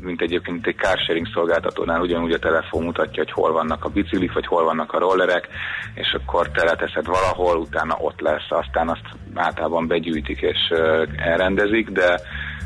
mint 0.01 0.21
egyébként 0.21 0.67
egy 0.67 0.77
carsharing 0.77 1.27
szolgáltatónál 1.35 2.01
ugyanúgy 2.01 2.33
a 2.33 2.39
telefon 2.39 2.83
mutatja, 2.83 3.23
hogy 3.23 3.33
hol 3.33 3.53
vannak 3.53 3.85
a 3.85 3.89
biciklik, 3.89 4.33
vagy 4.33 4.47
hol 4.47 4.65
vannak 4.65 4.93
a 4.93 4.99
rollerek, 4.99 5.49
és 5.95 6.17
akkor 6.23 6.51
teleteszed 6.51 7.07
valahol, 7.07 7.57
utána 7.57 7.97
ott 7.99 8.21
lesz, 8.21 8.51
aztán 8.51 8.89
azt 8.89 9.07
általában 9.35 9.87
begyűjtik 9.87 10.41
és 10.41 10.73
elrendezik, 11.17 11.89
de 11.91 12.21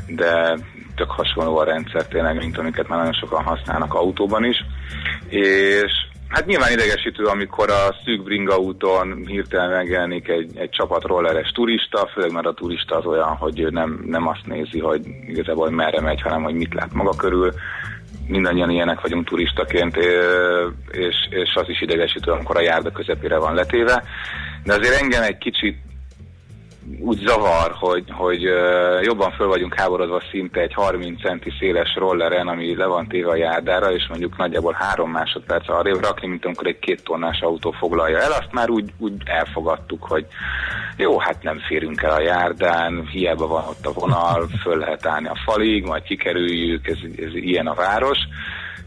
de 0.07 0.57
tök 0.97 1.11
hasonló 1.11 1.57
a 1.57 1.63
rendszer 1.63 2.05
tényleg, 2.07 2.37
mint 2.37 2.57
amiket 2.57 2.87
már 2.87 2.97
nagyon 2.97 3.13
sokan 3.13 3.43
használnak 3.43 3.93
autóban 3.93 4.43
is. 4.43 4.57
És 5.29 5.91
hát 6.27 6.45
nyilván 6.45 6.71
idegesítő, 6.71 7.23
amikor 7.23 7.69
a 7.69 7.95
szűk 8.05 8.23
bringa 8.23 8.57
úton 8.57 9.23
hirtelen 9.25 9.69
megjelenik 9.69 10.27
egy, 10.27 10.57
egy 10.57 10.69
csapat 10.69 11.03
rolleres 11.03 11.51
turista, 11.51 12.09
főleg 12.13 12.31
mert 12.31 12.45
a 12.45 12.53
turista 12.53 12.97
az 12.97 13.05
olyan, 13.05 13.35
hogy 13.35 13.67
nem, 13.69 14.03
nem 14.05 14.27
azt 14.27 14.45
nézi, 14.45 14.79
hogy 14.79 15.01
igazából 15.27 15.69
merre 15.69 16.01
megy, 16.01 16.21
hanem 16.21 16.43
hogy 16.43 16.53
mit 16.53 16.73
lát 16.73 16.93
maga 16.93 17.15
körül. 17.15 17.51
Mindannyian 18.27 18.69
ilyenek 18.69 19.01
vagyunk 19.01 19.27
turistaként, 19.27 19.95
és, 20.91 21.15
és 21.29 21.53
az 21.55 21.69
is 21.69 21.81
idegesítő, 21.81 22.31
amikor 22.31 22.57
a 22.57 22.61
járda 22.61 22.91
közepére 22.91 23.37
van 23.37 23.53
letéve. 23.53 24.03
De 24.63 24.73
azért 24.73 25.01
engem 25.01 25.23
egy 25.23 25.37
kicsit 25.37 25.77
úgy 26.99 27.17
zavar, 27.25 27.71
hogy, 27.71 28.03
hogy 28.07 28.41
jobban 29.01 29.31
föl 29.31 29.47
vagyunk 29.47 29.73
háborodva 29.73 30.21
szinte 30.31 30.59
egy 30.59 30.73
30 30.73 31.21
centi 31.21 31.51
széles 31.59 31.95
rolleren, 31.95 32.47
ami 32.47 32.75
le 32.75 32.85
van 32.85 33.07
téve 33.07 33.29
a 33.29 33.35
járdára, 33.35 33.91
és 33.91 34.07
mondjuk 34.09 34.37
nagyjából 34.37 34.75
három 34.79 35.11
másodperc 35.11 35.69
arrébb 35.69 36.01
rakni, 36.01 36.27
mint 36.27 36.45
amikor 36.45 36.67
egy 36.67 36.79
két 36.79 37.03
tonnás 37.03 37.39
autó 37.41 37.71
foglalja 37.71 38.17
el. 38.19 38.31
Azt 38.31 38.51
már 38.51 38.69
úgy, 38.69 38.89
úgy 38.97 39.13
elfogadtuk, 39.25 40.03
hogy 40.03 40.25
jó, 40.97 41.19
hát 41.19 41.43
nem 41.43 41.59
férünk 41.59 42.01
el 42.01 42.11
a 42.11 42.21
járdán, 42.21 43.07
hiába 43.07 43.47
van 43.47 43.63
ott 43.67 43.85
a 43.85 43.91
vonal, 43.91 44.47
föl 44.61 44.77
lehet 44.77 45.05
állni 45.05 45.27
a 45.27 45.41
falig, 45.45 45.85
majd 45.85 46.03
kikerüljük, 46.03 46.87
ez, 46.87 46.97
ez 47.17 47.35
ilyen 47.35 47.67
a 47.67 47.73
város. 47.73 48.17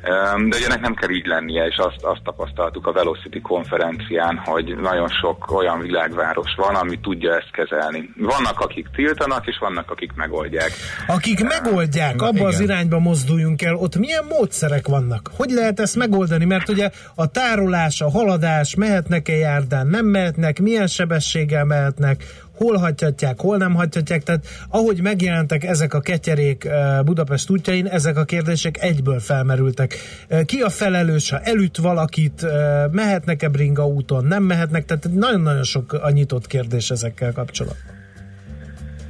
De 0.03 0.57
ugye 0.57 0.67
ennek 0.67 0.81
nem 0.81 0.95
kell 0.95 1.11
így 1.11 1.27
lennie, 1.27 1.67
és 1.67 1.77
azt, 1.77 2.05
azt 2.05 2.23
tapasztaltuk 2.25 2.87
a 2.87 2.93
Velocity 2.93 3.41
konferencián, 3.43 4.37
hogy 4.45 4.77
nagyon 4.77 5.09
sok 5.09 5.51
olyan 5.51 5.81
világváros 5.81 6.55
van, 6.57 6.75
ami 6.75 7.01
tudja 7.01 7.35
ezt 7.37 7.51
kezelni. 7.53 8.11
Vannak, 8.17 8.61
akik 8.61 8.89
tiltanak, 8.95 9.47
és 9.47 9.59
vannak, 9.61 9.91
akik 9.91 10.13
megoldják. 10.15 10.71
Akik 11.07 11.43
megoldják, 11.49 12.23
abba 12.23 12.47
az 12.47 12.61
irányba 12.61 12.99
mozduljunk 12.99 13.63
el, 13.63 13.75
ott 13.75 13.97
milyen 13.97 14.25
módszerek 14.29 14.89
vannak? 14.89 15.31
Hogy 15.37 15.51
lehet 15.51 15.81
ezt 15.81 15.97
megoldani? 15.97 16.45
Mert 16.45 16.69
ugye 16.69 16.91
a 17.15 17.31
tárolás, 17.31 18.01
a 18.01 18.11
haladás, 18.11 18.75
mehetnek-e 18.75 19.37
járdán, 19.37 19.87
nem 19.87 20.07
mehetnek, 20.07 20.61
milyen 20.61 20.87
sebességgel 20.87 21.65
mehetnek, 21.65 22.25
hol 22.65 22.77
hagyhatják, 22.77 23.41
hol 23.41 23.57
nem 23.57 23.75
hagyhatják, 23.75 24.23
tehát 24.23 24.47
ahogy 24.69 25.03
megjelentek 25.03 25.65
ezek 25.65 25.95
a 25.95 26.01
ketyerék 26.01 26.65
eh, 26.65 27.03
Budapest 27.03 27.51
útjain, 27.51 27.87
ezek 27.87 28.17
a 28.17 28.25
kérdések 28.25 28.83
egyből 28.83 29.21
felmerültek. 29.21 29.95
Eh, 30.29 30.45
ki 30.45 30.61
a 30.61 30.69
felelős, 30.69 31.31
ha 31.31 31.41
elüt 31.41 31.77
valakit, 31.77 32.43
eh, 32.43 32.85
mehetnek-e 32.91 33.49
bringa 33.49 33.87
úton, 33.87 34.25
nem 34.25 34.43
mehetnek, 34.43 34.85
tehát 34.85 35.09
nagyon-nagyon 35.13 35.63
sok 35.63 35.93
a 35.93 36.11
nyitott 36.11 36.47
kérdés 36.47 36.91
ezekkel 36.91 37.33
kapcsolatban. 37.33 37.99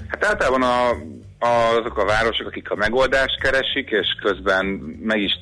Hát 0.06 0.24
általában 0.24 0.62
a 0.62 0.96
azok 1.40 1.98
a 1.98 2.04
városok, 2.04 2.46
akik 2.46 2.70
a 2.70 2.74
megoldást 2.74 3.40
keresik, 3.40 3.90
és 3.90 4.16
közben 4.22 4.66
meg 5.02 5.20
is 5.20 5.32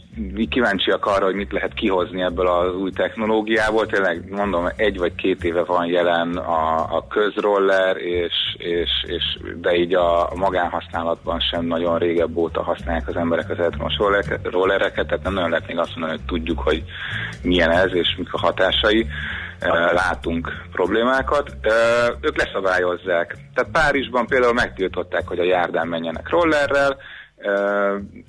kíváncsiak 0.49 1.07
arra, 1.07 1.25
hogy 1.25 1.35
mit 1.35 1.53
lehet 1.53 1.75
kihozni 1.75 2.23
ebből 2.23 2.47
az 2.47 2.75
új 2.75 2.91
technológiából. 2.91 3.87
Tényleg 3.87 4.31
mondom, 4.31 4.69
egy 4.77 4.99
vagy 4.99 5.15
két 5.15 5.45
éve 5.45 5.65
van 5.65 5.87
jelen 5.87 6.37
a, 6.37 6.97
a 6.97 7.07
közroller, 7.09 7.97
és, 7.97 8.35
és, 8.59 8.91
és, 9.07 9.39
de 9.61 9.75
így 9.75 9.95
a 9.95 10.31
magánhasználatban 10.35 11.41
sem 11.41 11.65
nagyon 11.65 11.99
régebb 11.99 12.37
óta 12.37 12.63
használják 12.63 13.09
az 13.09 13.17
emberek 13.17 13.51
az 13.51 13.59
elektromos 13.59 13.97
rollereket, 14.43 15.07
tehát 15.07 15.23
nem 15.23 15.33
nagyon 15.33 15.51
lehet 15.51 15.67
még 15.67 15.79
azt 15.79 15.97
mondani, 15.97 16.19
hogy 16.19 16.27
tudjuk, 16.27 16.59
hogy 16.59 16.85
milyen 17.43 17.71
ez, 17.71 17.95
és 17.95 18.15
mik 18.19 18.33
a 18.33 18.39
hatásai 18.39 19.07
látunk 19.93 20.53
problémákat. 20.73 21.57
Ők 22.21 22.37
leszabályozzák. 22.37 23.37
Tehát 23.55 23.71
Párizsban 23.73 24.27
például 24.27 24.53
megtiltották, 24.53 25.29
hogy 25.29 25.39
a 25.39 25.45
járdán 25.45 25.89
menjenek 25.89 26.29
rollerrel, 26.29 26.97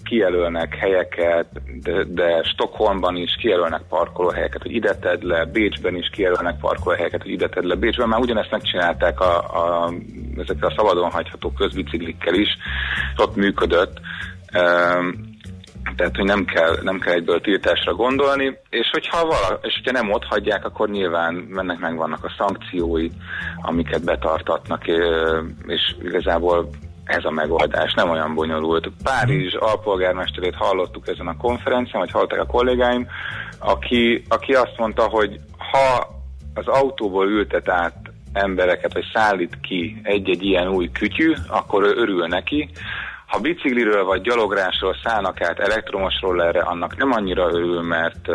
kijelölnek 0.04 0.76
helyeket, 0.76 1.48
de, 1.84 2.04
de 2.08 2.44
Stockholmban 2.44 3.16
is 3.16 3.36
kijelölnek 3.40 3.82
parkolóhelyeket, 3.90 4.62
hogy 4.62 4.72
ide 4.72 4.96
tedd 4.96 5.28
le, 5.28 5.46
Bécsben 5.46 5.96
is 5.96 6.10
kijelölnek 6.10 6.60
parkolóhelyeket, 6.60 7.22
hogy 7.22 7.32
ide 7.32 7.50
tedd 7.50 7.68
le. 7.68 7.76
Bécsben 7.76 8.08
már 8.08 8.20
ugyanezt 8.20 8.52
megcsinálták 8.52 9.20
a, 9.20 9.38
a, 9.38 9.92
ezekkel 10.38 10.70
a 10.70 10.74
szabadon 10.76 11.12
hagyható 11.12 11.52
közbiciklikkel 11.52 12.34
is, 12.34 12.58
ott 13.18 13.36
működött 13.36 14.00
tehát 15.96 16.16
hogy 16.16 16.26
nem 16.26 16.46
kell, 16.46 16.78
nem 16.82 17.00
kell 17.00 17.14
egyből 17.14 17.42
tiltásra 17.42 17.94
gondolni, 17.94 18.58
és 18.70 18.90
hogyha, 18.92 19.22
vala, 19.22 19.60
és 19.62 19.74
hogyha 19.74 20.02
nem 20.02 20.12
ott 20.12 20.24
hagyják, 20.24 20.66
akkor 20.66 20.90
nyilván 20.90 21.34
mennek 21.34 21.80
meg 21.80 21.96
vannak 21.96 22.24
a 22.24 22.34
szankciói, 22.38 23.10
amiket 23.62 24.04
betartatnak, 24.04 24.88
és 25.68 25.96
igazából 26.04 26.70
ez 27.04 27.26
a 27.26 27.32
megoldás, 27.32 27.94
nem 27.94 28.10
olyan 28.10 28.34
bonyolult. 28.34 28.92
Párizs 29.04 29.54
alpolgármesterét 29.54 30.56
hallottuk 30.56 31.08
ezen 31.08 31.28
a 31.28 31.38
konferencián, 31.38 32.00
vagy 32.00 32.12
hallották 32.12 32.40
a 32.40 32.46
kollégáim, 32.46 33.08
aki, 33.60 34.24
aki 34.28 34.54
azt 34.54 34.78
mondta, 34.78 35.04
hogy 35.04 35.40
ha 35.58 36.18
az 36.54 36.68
autóból 36.68 37.30
ültet 37.30 37.70
át 37.70 37.96
embereket, 38.34 38.94
vagy 38.94 39.06
szállít 39.14 39.60
ki 39.62 40.00
egy-egy 40.04 40.44
ilyen 40.44 40.68
új 40.68 40.92
kütyű, 40.92 41.34
akkor 41.48 41.84
ő 41.84 41.94
örül 41.96 42.28
neki, 42.28 42.70
Ha 43.30 43.40
bicikliről 43.40 44.04
vagy 44.04 44.22
gyalográsról 44.22 44.96
szállnak 45.04 45.42
át 45.42 45.60
elektromos 45.60 46.14
rollerre, 46.22 46.60
annak 46.60 46.98
nem 46.98 47.12
annyira 47.12 47.50
örül, 47.52 47.82
mert, 47.82 48.28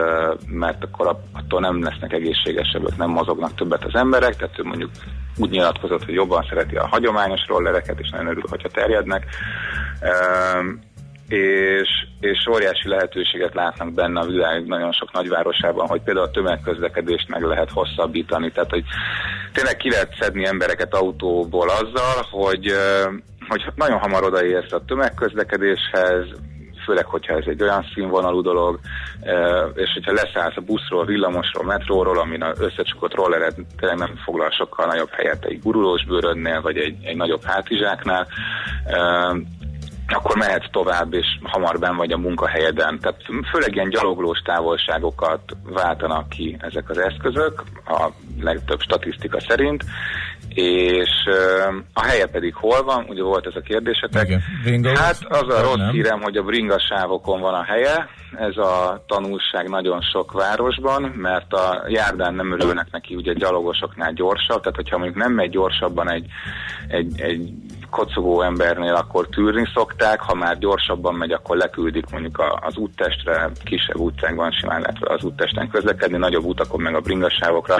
mert 0.47 0.85
akkor 0.85 1.17
attól 1.33 1.61
nem 1.61 1.83
lesznek 1.83 2.13
egészségesebbek, 2.13 2.97
nem 2.97 3.11
mozognak 3.11 3.55
többet 3.55 3.85
az 3.85 3.95
emberek, 3.95 4.37
tehát 4.37 4.59
ő 4.59 4.63
mondjuk 4.63 4.91
úgy 5.37 5.51
nyilatkozott, 5.51 6.05
hogy 6.05 6.15
jobban 6.15 6.47
szereti 6.49 6.77
a 6.77 6.87
hagyományos 6.87 7.41
rollereket, 7.47 8.01
és 8.01 8.11
nagyon 8.11 8.27
örül, 8.27 8.43
hogyha 8.49 8.69
terjednek. 8.69 9.27
És, 11.29 11.89
és 12.21 12.47
óriási 12.51 12.89
lehetőséget 12.89 13.55
látnak 13.55 13.93
benne 13.93 14.21
a 14.21 14.27
világ 14.27 14.67
nagyon 14.67 14.93
sok 14.93 15.13
nagyvárosában, 15.13 15.87
hogy 15.87 16.03
például 16.03 16.27
a 16.27 16.31
tömegközlekedést 16.31 17.29
meg 17.29 17.43
lehet 17.43 17.71
hosszabbítani, 17.71 18.51
tehát 18.51 18.71
hogy 18.71 18.85
tényleg 19.53 19.77
ki 19.77 19.91
lehet 19.91 20.17
szedni 20.21 20.47
embereket 20.47 20.95
autóból 20.95 21.69
azzal, 21.69 22.27
hogy, 22.31 22.73
hogy 23.49 23.65
nagyon 23.75 23.99
hamar 23.99 24.25
odaérsz 24.25 24.73
a 24.73 24.85
tömegközlekedéshez, 24.85 26.27
főleg, 26.85 27.05
hogyha 27.05 27.37
ez 27.37 27.45
egy 27.47 27.63
olyan 27.63 27.87
színvonalú 27.95 28.41
dolog, 28.41 28.79
és 29.75 29.91
hogyha 29.95 30.13
leszállsz 30.13 30.57
a 30.57 30.61
buszról, 30.61 31.05
villamosról, 31.05 31.65
metróról, 31.65 32.19
amin 32.19 32.43
az 32.43 32.61
összecsukott 32.61 33.15
rollered 33.15 33.55
tényleg 33.77 33.99
nem 33.99 34.17
foglal 34.25 34.51
sokkal 34.51 34.87
nagyobb 34.87 35.11
helyet 35.11 35.45
egy 35.45 35.61
gurulós 35.63 36.05
bőrödnél, 36.05 36.61
vagy 36.61 36.77
egy, 36.77 36.97
egy 37.03 37.17
nagyobb 37.17 37.43
hátizsáknál, 37.45 38.27
akkor 40.07 40.37
mehetsz 40.37 40.71
tovább, 40.71 41.15
és 41.15 41.27
hamar 41.43 41.79
ben 41.79 41.97
vagy 41.97 42.13
a 42.13 42.19
munkahelyeden. 42.19 42.99
Tehát 43.01 43.21
főleg 43.53 43.75
ilyen 43.75 43.89
gyaloglós 43.89 44.39
távolságokat 44.39 45.41
váltanak 45.63 46.29
ki 46.29 46.57
ezek 46.61 46.91
az 46.91 46.99
eszközök, 46.99 47.63
a 47.87 48.09
legtöbb 48.41 48.81
statisztika 48.81 49.41
szerint, 49.41 49.85
és 50.55 51.11
a 51.93 52.03
helye 52.03 52.27
pedig 52.27 52.55
hol 52.55 52.83
van, 52.83 53.05
ugye 53.09 53.23
volt 53.23 53.47
ez 53.47 53.57
a 53.57 53.61
kérdésetek. 53.61 54.29
Igen. 54.65 54.97
Hát 54.97 55.17
az 55.29 55.55
a 55.55 55.63
rossz 55.63 55.77
nem. 55.77 55.91
hírem, 55.91 56.21
hogy 56.21 56.37
a 56.37 56.43
bringasávokon 56.43 57.41
van 57.41 57.55
a 57.55 57.65
helye, 57.65 58.09
ez 58.39 58.57
a 58.57 59.05
tanulság 59.07 59.69
nagyon 59.69 60.01
sok 60.13 60.33
városban, 60.33 61.03
mert 61.03 61.53
a 61.53 61.85
járdán 61.89 62.35
nem 62.35 62.53
örülnek 62.53 62.87
neki 62.91 63.15
ugye 63.15 63.33
gyalogosoknál 63.33 64.13
gyorsabb, 64.13 64.61
tehát 64.61 64.77
hogyha 64.77 64.99
mondjuk 64.99 65.19
nem 65.19 65.33
megy 65.33 65.51
gyorsabban 65.51 66.11
egy, 66.11 66.27
egy, 66.89 67.21
egy 67.21 67.53
kocogó 67.95 68.43
embernél 68.43 68.95
akkor 68.95 69.29
tűrni 69.29 69.67
szokták, 69.75 70.21
ha 70.21 70.35
már 70.35 70.59
gyorsabban 70.59 71.15
megy, 71.15 71.33
akkor 71.33 71.57
leküldik 71.57 72.11
mondjuk 72.11 72.43
az 72.61 72.77
úttestre, 72.77 73.51
kisebb 73.65 73.99
utcákban 73.99 74.51
simán 74.51 74.81
lehet 74.81 74.99
az 75.01 75.25
úttesten 75.25 75.69
közlekedni, 75.69 76.19
nagyobb 76.19 76.45
utakon 76.45 76.81
meg 76.81 76.95
a 76.95 77.01
bringasávokra. 77.01 77.77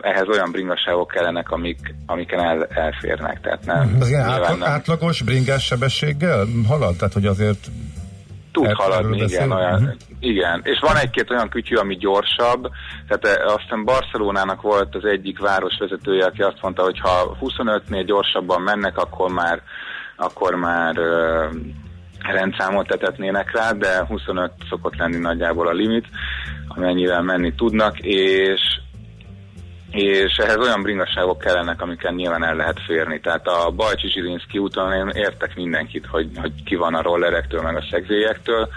Ehhez 0.00 0.28
olyan 0.28 0.50
bringasávok 0.50 1.08
kellenek, 1.08 1.50
amik, 1.50 1.94
amiken 2.06 2.40
el, 2.40 2.64
elférnek. 2.64 3.40
Tehát 3.40 3.64
nem, 3.64 3.96
Az 4.00 4.08
ilyen 4.08 4.28
átlag, 4.28 4.58
nem. 4.58 4.68
átlagos 4.68 5.22
bringás 5.22 5.64
sebességgel 5.64 6.46
halad? 6.68 6.96
Tehát, 6.96 7.12
hogy 7.12 7.26
azért 7.26 7.70
tud 8.52 8.72
haladni, 8.72 9.22
igen, 9.22 9.52
olyan, 9.52 9.74
uh-huh. 9.74 9.94
igen. 10.20 10.60
És 10.64 10.78
van 10.80 10.96
egy-két 10.96 11.30
olyan 11.30 11.48
kütyű, 11.48 11.74
ami 11.74 11.96
gyorsabb, 11.96 12.70
tehát 13.08 13.42
azt 13.44 13.62
hiszem 13.62 13.84
Barcelonának 13.84 14.62
volt 14.62 14.94
az 14.94 15.04
egyik 15.04 15.38
városvezetője, 15.38 16.24
aki 16.24 16.42
azt 16.42 16.62
mondta, 16.62 16.82
hogy 16.82 16.98
ha 16.98 17.36
25-nél 17.40 18.02
gyorsabban 18.06 18.62
mennek, 18.62 18.96
akkor 18.98 19.30
már, 19.30 19.62
akkor 20.16 20.54
már 20.54 20.98
uh, 20.98 21.54
rendszámot 22.22 22.86
tetetnének 22.86 23.52
rá, 23.52 23.72
de 23.72 24.04
25 24.06 24.52
szokott 24.68 24.96
lenni 24.96 25.18
nagyjából 25.18 25.68
a 25.68 25.72
limit, 25.72 26.06
amennyivel 26.68 27.22
menni 27.22 27.54
tudnak, 27.54 27.98
és 27.98 28.60
és 29.90 30.36
ehhez 30.36 30.56
olyan 30.56 30.82
bringaságok 30.82 31.38
kellenek, 31.38 31.82
amiken 31.82 32.14
nyilván 32.14 32.44
el 32.44 32.56
lehet 32.56 32.80
férni. 32.86 33.20
Tehát 33.20 33.46
a 33.46 33.70
Bajcsi 33.70 34.08
Zsirinszki 34.08 34.58
úton 34.58 34.92
én 34.92 35.08
értek 35.08 35.54
mindenkit, 35.54 36.06
hogy, 36.06 36.28
hogy 36.36 36.52
ki 36.64 36.74
van 36.74 36.94
a 36.94 37.02
rollerektől, 37.02 37.62
meg 37.62 37.76
a 37.76 37.86
szegzélyektől, 37.90 38.68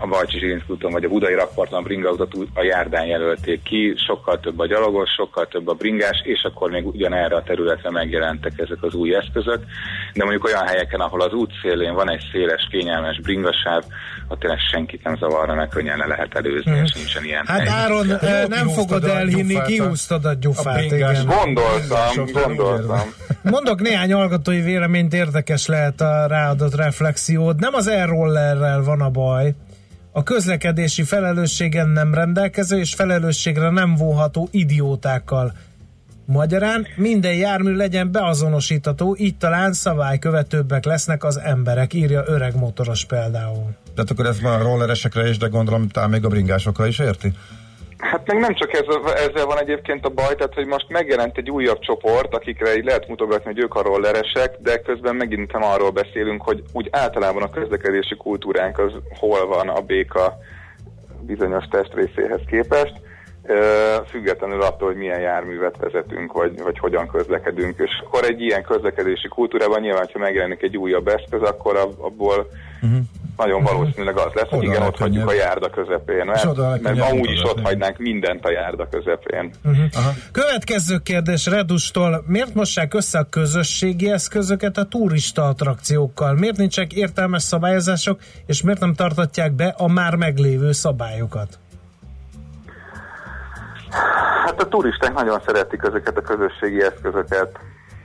a 0.00 0.06
Bajcsi 0.06 0.38
Zsirinszki 0.38 0.72
úton 0.72 0.92
vagy 0.92 1.04
a 1.04 1.08
Budai 1.08 1.34
Rakparton 1.34 1.78
a 1.78 1.82
bringautat 1.82 2.34
a 2.54 2.62
járdán 2.62 3.06
jelölték 3.06 3.62
ki, 3.62 3.94
sokkal 4.06 4.40
több 4.40 4.58
a 4.58 4.66
gyalogos, 4.66 5.10
sokkal 5.10 5.46
több 5.46 5.68
a 5.68 5.74
bringás, 5.74 6.20
és 6.24 6.42
akkor 6.42 6.70
még 6.70 6.86
ugyanerre 6.86 7.36
a 7.36 7.42
területre 7.42 7.90
megjelentek 7.90 8.52
ezek 8.56 8.82
az 8.82 8.94
új 8.94 9.14
eszközök. 9.14 9.64
De 10.12 10.24
mondjuk 10.24 10.44
olyan 10.44 10.66
helyeken, 10.66 11.00
ahol 11.00 11.20
az 11.20 11.32
út 11.32 11.52
szélén 11.62 11.94
van 11.94 12.10
egy 12.10 12.22
széles, 12.32 12.68
kényelmes 12.70 13.20
bringasáv, 13.20 13.82
ott 14.28 14.38
tényleg 14.40 14.58
senkit 14.70 15.04
nem 15.04 15.16
zavarna, 15.16 15.54
mert 15.54 15.70
könnyen 15.70 15.98
le 15.98 16.06
lehet 16.06 16.34
előzni, 16.34 16.80
és 16.84 16.92
nincsen 16.92 17.24
ilyen 17.24 17.46
Hát 17.46 17.58
hely. 17.58 17.68
Áron, 17.68 18.06
nem 18.48 18.68
fogod 18.68 19.04
elhinni, 19.04 19.62
kiúztad 19.62 20.24
a 20.24 20.34
gyufát. 20.34 20.59
Igen. 20.80 21.26
Gondoltam, 21.26 22.26
gondoltam. 22.32 23.00
Mondok 23.42 23.80
néhány 23.80 24.12
hallgatói 24.12 24.60
véleményt, 24.60 25.14
érdekes 25.14 25.66
lehet 25.66 26.00
a 26.00 26.26
ráadott 26.26 26.74
reflexiód. 26.74 27.60
Nem 27.60 27.74
az 27.74 27.88
e-rollerrel 27.88 28.82
van 28.82 29.00
a 29.00 29.10
baj, 29.10 29.54
a 30.12 30.22
közlekedési 30.22 31.02
felelősségen 31.02 31.88
nem 31.88 32.14
rendelkező 32.14 32.78
és 32.78 32.94
felelősségre 32.94 33.70
nem 33.70 33.94
vonható 33.94 34.48
idiótákkal. 34.50 35.52
Magyarán 36.24 36.86
minden 36.96 37.34
jármű 37.34 37.72
legyen 37.72 38.12
beazonosítható, 38.12 39.16
így 39.18 39.36
talán 39.36 39.72
szabálykövetőbbek 39.72 40.84
lesznek 40.84 41.24
az 41.24 41.38
emberek, 41.38 41.94
írja 41.94 42.22
öreg 42.26 42.56
motoros 42.56 43.04
például. 43.04 43.74
Tehát 43.94 44.10
akkor 44.10 44.26
ez 44.26 44.38
már 44.38 44.60
a 44.60 44.62
rolleresekre 44.62 45.28
is, 45.28 45.38
de 45.38 45.46
gondolom 45.46 45.88
talán 45.88 46.10
még 46.10 46.24
a 46.24 46.28
bringásokra 46.28 46.86
is 46.86 46.98
érti? 46.98 47.32
Hát 48.00 48.26
meg 48.26 48.38
nem 48.38 48.54
csak 48.54 48.72
ez, 48.72 48.84
ezzel 49.14 49.46
van 49.46 49.58
egyébként 49.60 50.06
a 50.06 50.08
baj, 50.08 50.34
tehát 50.34 50.54
hogy 50.54 50.66
most 50.66 50.88
megjelent 50.88 51.36
egy 51.36 51.50
újabb 51.50 51.78
csoport, 51.78 52.34
akikre 52.34 52.76
így 52.76 52.84
lehet 52.84 53.08
mutogatni, 53.08 53.52
hogy 53.52 53.62
ők 53.62 53.74
a 53.74 53.82
rolleresek, 53.82 54.56
de 54.58 54.80
közben 54.80 55.16
megint 55.16 55.52
nem 55.52 55.62
arról 55.62 55.90
beszélünk, 55.90 56.42
hogy 56.42 56.62
úgy 56.72 56.88
általában 56.90 57.42
a 57.42 57.50
közlekedési 57.50 58.16
kultúránk 58.16 58.78
az 58.78 58.92
hol 59.18 59.46
van 59.46 59.68
a 59.68 59.80
béka 59.80 60.38
bizonyos 61.20 61.64
testrészéhez 61.70 62.40
képest, 62.46 62.92
függetlenül 64.06 64.62
attól, 64.62 64.88
hogy 64.88 64.96
milyen 64.96 65.20
járművet 65.20 65.76
vezetünk, 65.76 66.32
vagy, 66.32 66.62
vagy 66.62 66.78
hogyan 66.78 67.08
közlekedünk. 67.08 67.78
És 67.78 68.02
akkor 68.04 68.24
egy 68.24 68.40
ilyen 68.40 68.62
közlekedési 68.62 69.28
kultúrában 69.28 69.80
nyilván, 69.80 70.08
ha 70.12 70.18
megjelenik 70.18 70.62
egy 70.62 70.76
újabb 70.76 71.08
eszköz, 71.08 71.42
akkor 71.42 71.76
abból 71.76 72.46
uh-huh 72.82 73.00
nagyon 73.36 73.62
valószínűleg 73.62 74.18
az 74.18 74.32
lesz, 74.34 74.48
hogy 74.48 74.62
igen, 74.62 74.82
ott 74.82 74.96
hagyjuk 74.96 75.28
a 75.28 75.32
járda 75.32 75.70
közepén, 75.70 76.24
mert, 76.24 76.82
mert 76.82 77.00
amúgy 77.00 77.30
is 77.30 77.42
ott 77.42 77.60
hagynánk 77.60 77.98
mindent 77.98 78.44
a 78.44 78.50
járda 78.50 78.88
közepén. 78.88 79.50
Uh-huh. 79.64 79.84
Következő 80.32 80.98
kérdés 80.98 81.46
Redustól, 81.46 82.24
miért 82.26 82.54
mossák 82.54 82.94
össze 82.94 83.18
a 83.18 83.26
közösségi 83.30 84.10
eszközöket 84.10 84.76
a 84.76 84.84
turista 84.84 85.42
attrakciókkal? 85.48 86.34
Miért 86.34 86.56
nincsenek 86.56 86.92
értelmes 86.92 87.42
szabályozások, 87.42 88.20
és 88.46 88.62
miért 88.62 88.80
nem 88.80 88.94
tartatják 88.94 89.52
be 89.52 89.74
a 89.76 89.88
már 89.88 90.14
meglévő 90.14 90.72
szabályokat? 90.72 91.58
Hát 94.44 94.62
a 94.62 94.68
turisták 94.68 95.12
nagyon 95.12 95.40
szeretik 95.46 95.82
ezeket 95.82 96.16
a 96.16 96.20
közösségi 96.20 96.82
eszközöket 96.82 97.58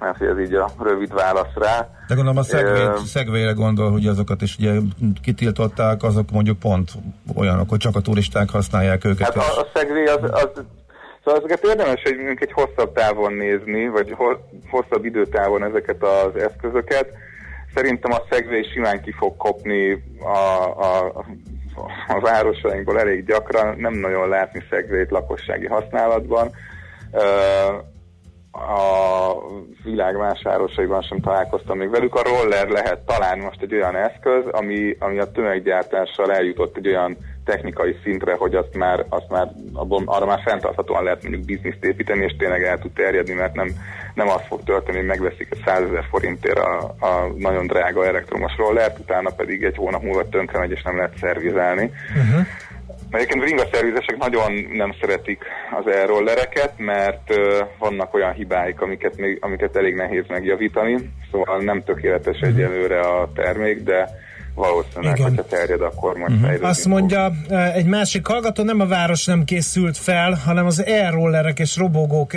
mert 0.06 0.22
ez 0.22 0.40
így 0.40 0.54
a 0.54 0.70
rövid 0.80 1.14
válasz 1.14 1.54
rá. 1.56 1.88
De 2.08 2.16
gondolom 2.16 2.38
a 2.38 3.04
szegvére 3.06 3.52
gondol, 3.52 3.92
hogy 3.92 4.08
azokat 4.08 4.42
is 4.42 4.58
ugye 4.60 4.74
kitiltották, 5.22 6.04
azok 6.04 6.32
mondjuk 6.32 6.60
pont 6.60 6.92
olyanok, 7.36 7.70
hogy 7.70 7.80
csak 7.80 7.96
a 7.96 8.02
turisták 8.02 8.50
használják 8.50 9.06
őket. 9.06 9.34
Hát 9.34 9.36
a, 9.36 9.60
a 9.60 9.68
szegvé 9.74 10.06
az, 10.06 10.30
az 10.32 10.64
Szóval 11.24 11.44
ezeket 11.44 11.66
érdemes 11.66 12.02
hogy 12.02 12.38
egy 12.40 12.52
hosszabb 12.52 12.94
távon 12.94 13.34
nézni, 13.34 13.88
vagy 13.88 14.16
hosszabb 14.70 15.06
időtávon 15.06 15.64
ezeket 15.64 16.04
az 16.04 16.42
eszközöket. 16.42 17.08
Szerintem 17.74 18.12
a 18.12 18.22
szegvé 18.30 18.62
simán 18.74 19.02
ki 19.02 19.12
fog 19.12 19.38
kopni 19.38 20.04
a, 20.20 20.66
a, 20.80 21.26
a 22.08 22.20
városainkból 22.20 23.00
elég 23.00 23.26
gyakran, 23.26 23.76
nem 23.78 23.94
nagyon 23.94 24.30
látni 24.30 24.64
szegvét 24.70 25.12
lakossági 25.12 25.66
használatban 25.66 26.52
a 28.56 29.36
világ 29.84 30.18
más 30.18 30.42
városaiban 30.44 31.02
sem 31.02 31.20
találkoztam 31.20 31.78
még 31.78 31.90
velük. 31.90 32.16
A 32.16 32.24
roller 32.24 32.68
lehet 32.68 33.00
talán 33.00 33.40
most 33.40 33.62
egy 33.62 33.74
olyan 33.74 33.96
eszköz, 33.96 34.44
ami, 34.52 34.96
ami 35.00 35.20
a 35.20 35.32
tömeggyártással 35.32 36.34
eljutott 36.34 36.78
egy 36.78 36.88
olyan 36.88 37.18
technikai 37.46 37.96
szintre, 38.04 38.36
hogy 38.36 38.56
azt 38.56 38.76
már, 38.76 39.06
azt 39.10 39.30
már 39.30 39.52
abból, 39.74 40.02
arra 40.06 40.26
már 40.26 40.42
fenntarthatóan 40.46 41.04
lehet 41.04 41.22
mondjuk 41.24 41.46
bizniszt 41.46 41.84
építeni, 41.84 42.24
és 42.24 42.36
tényleg 42.38 42.64
el 42.64 42.80
tud 42.80 42.92
terjedni, 42.92 43.34
mert 43.34 43.54
nem, 43.54 43.70
nem 44.14 44.30
az 44.30 44.42
fog 44.48 44.64
történni, 44.64 44.98
hogy 44.98 45.08
megveszik 45.08 45.48
a 45.52 45.58
100 45.66 45.82
ezer 45.82 46.06
forintért 46.10 46.58
a, 46.58 46.96
a 47.00 47.28
nagyon 47.38 47.68
drága 47.68 48.06
elektromos 48.06 48.58
rollert, 48.58 49.00
utána 49.00 49.30
pedig 49.30 49.64
egy 49.64 49.78
hónap 49.78 50.02
múlva 50.02 50.30
tönkre 50.30 50.60
megy, 50.60 50.72
és 50.72 50.82
nem 50.82 50.98
lehet 50.98 51.18
szervizelni. 51.18 51.92
Uh-huh. 52.16 52.46
Egyébként 53.10 53.40
bringaszervizesek 53.40 54.18
nagyon 54.18 54.52
nem 54.74 54.96
szeretik 55.00 55.44
az 55.80 55.92
e-rollereket, 55.94 56.74
mert 56.78 57.34
vannak 57.80 58.14
olyan 58.14 58.34
hibáik, 58.34 58.82
amiket, 58.82 59.18
még, 59.18 59.38
amiket 59.42 59.76
elég 59.76 59.96
nehéz 59.96 60.24
megjavítani, 60.28 61.10
szóval 61.32 61.62
nem 61.62 61.84
tökéletes 61.84 62.40
mhm. 62.40 62.50
egyelőre 62.50 63.00
a 63.00 63.30
termék, 63.36 63.84
de 63.84 64.10
valószínűleg, 64.56 65.18
Igen. 65.18 65.30
hogyha 65.30 65.46
terjed, 65.46 65.82
akkor 65.82 66.18
majd 66.18 66.32
Mhm. 66.32 66.42
fejlődni 66.42 66.68
Azt 66.68 66.86
mondja 66.86 67.32
egy 67.74 67.86
másik 67.86 68.28
hallgató, 68.28 68.64
nem 68.64 68.80
a 68.80 68.86
város 68.86 69.26
nem 69.26 69.44
készült 69.44 69.98
fel, 69.98 70.34
hanem 70.46 70.66
az 70.66 70.86
e-rollerek 70.86 71.60
és 71.60 71.78
robogók 71.78 72.32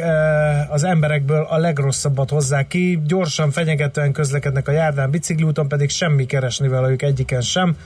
az 0.69 0.85
emberekből 0.85 1.47
a 1.51 1.59
legrosszabbat 1.59 2.31
hozzák 2.31 2.67
ki. 2.67 3.01
Gyorsan, 3.07 3.51
fenyegetően 3.51 4.13
közlekednek 4.13 4.69
a 4.69 4.73
járdán, 4.73 5.11
bicikliúton 5.11 5.69
pedig 5.69 5.91
semmi 5.91 6.27
keresni 6.27 6.69
velük 6.69 7.03
egyiken 7.03 7.41
sem. 7.41 7.77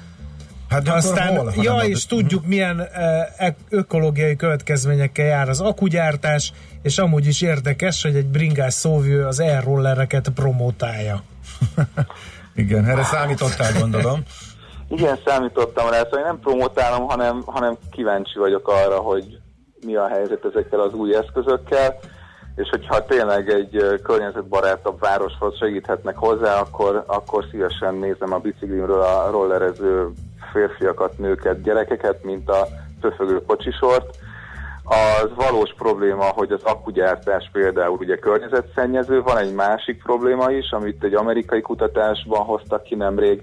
Hát 0.72 0.82
de 0.82 0.92
Aztán, 0.92 1.36
hol, 1.36 1.52
ja, 1.56 1.74
nem 1.74 1.86
és 1.86 2.06
tudjuk, 2.06 2.46
milyen 2.46 2.80
eh, 2.80 3.54
ökológiai 3.68 4.36
következményekkel 4.36 5.26
jár 5.26 5.48
az 5.48 5.60
akugyártás, 5.60 6.52
és 6.82 6.98
amúgy 6.98 7.26
is 7.26 7.42
érdekes, 7.42 8.02
hogy 8.02 8.16
egy 8.16 8.26
bringás 8.26 8.74
szóvő 8.74 9.24
az 9.24 9.40
e-rollereket 9.40 10.28
promotálja. 10.34 11.22
Igen, 12.54 12.84
erre 12.84 13.02
számítottál, 13.02 13.72
gondolom. 13.78 14.22
Igen, 14.96 15.18
számítottam 15.24 15.90
rá, 15.90 15.98
szóval 16.02 16.18
én 16.18 16.24
nem 16.24 16.40
promotálom, 16.40 17.08
hanem, 17.08 17.42
hanem 17.46 17.76
kíváncsi 17.90 18.38
vagyok 18.38 18.68
arra, 18.68 18.96
hogy 18.96 19.38
mi 19.86 19.94
a 19.94 20.08
helyzet 20.08 20.44
ezekkel 20.44 20.80
az 20.80 20.92
új 20.92 21.14
eszközökkel, 21.14 21.98
és 22.56 22.68
hogyha 22.68 23.04
tényleg 23.04 23.48
egy 23.48 24.00
környezetbarátabb 24.02 25.00
városhoz 25.00 25.56
segíthetnek 25.58 26.16
hozzá, 26.16 26.60
akkor, 26.60 27.04
akkor 27.06 27.44
szívesen 27.50 27.94
nézem 27.94 28.32
a 28.32 28.38
biciklimről 28.38 29.00
a 29.00 29.30
rollerező 29.30 30.12
férfiakat, 30.52 31.18
nőket, 31.18 31.62
gyerekeket, 31.62 32.24
mint 32.24 32.50
a 32.50 32.66
pöfögő 33.00 33.42
kocsisort. 33.46 34.16
Az 34.84 35.30
valós 35.34 35.74
probléma, 35.76 36.24
hogy 36.24 36.52
az 36.52 36.62
akkugyártás 36.62 37.50
például 37.52 37.96
ugye 37.98 38.16
környezetszennyező, 38.16 39.22
van 39.22 39.38
egy 39.38 39.54
másik 39.54 40.02
probléma 40.02 40.50
is, 40.50 40.70
amit 40.70 41.04
egy 41.04 41.14
amerikai 41.14 41.60
kutatásban 41.60 42.44
hoztak 42.44 42.82
ki 42.82 42.94
nemrég, 42.94 43.42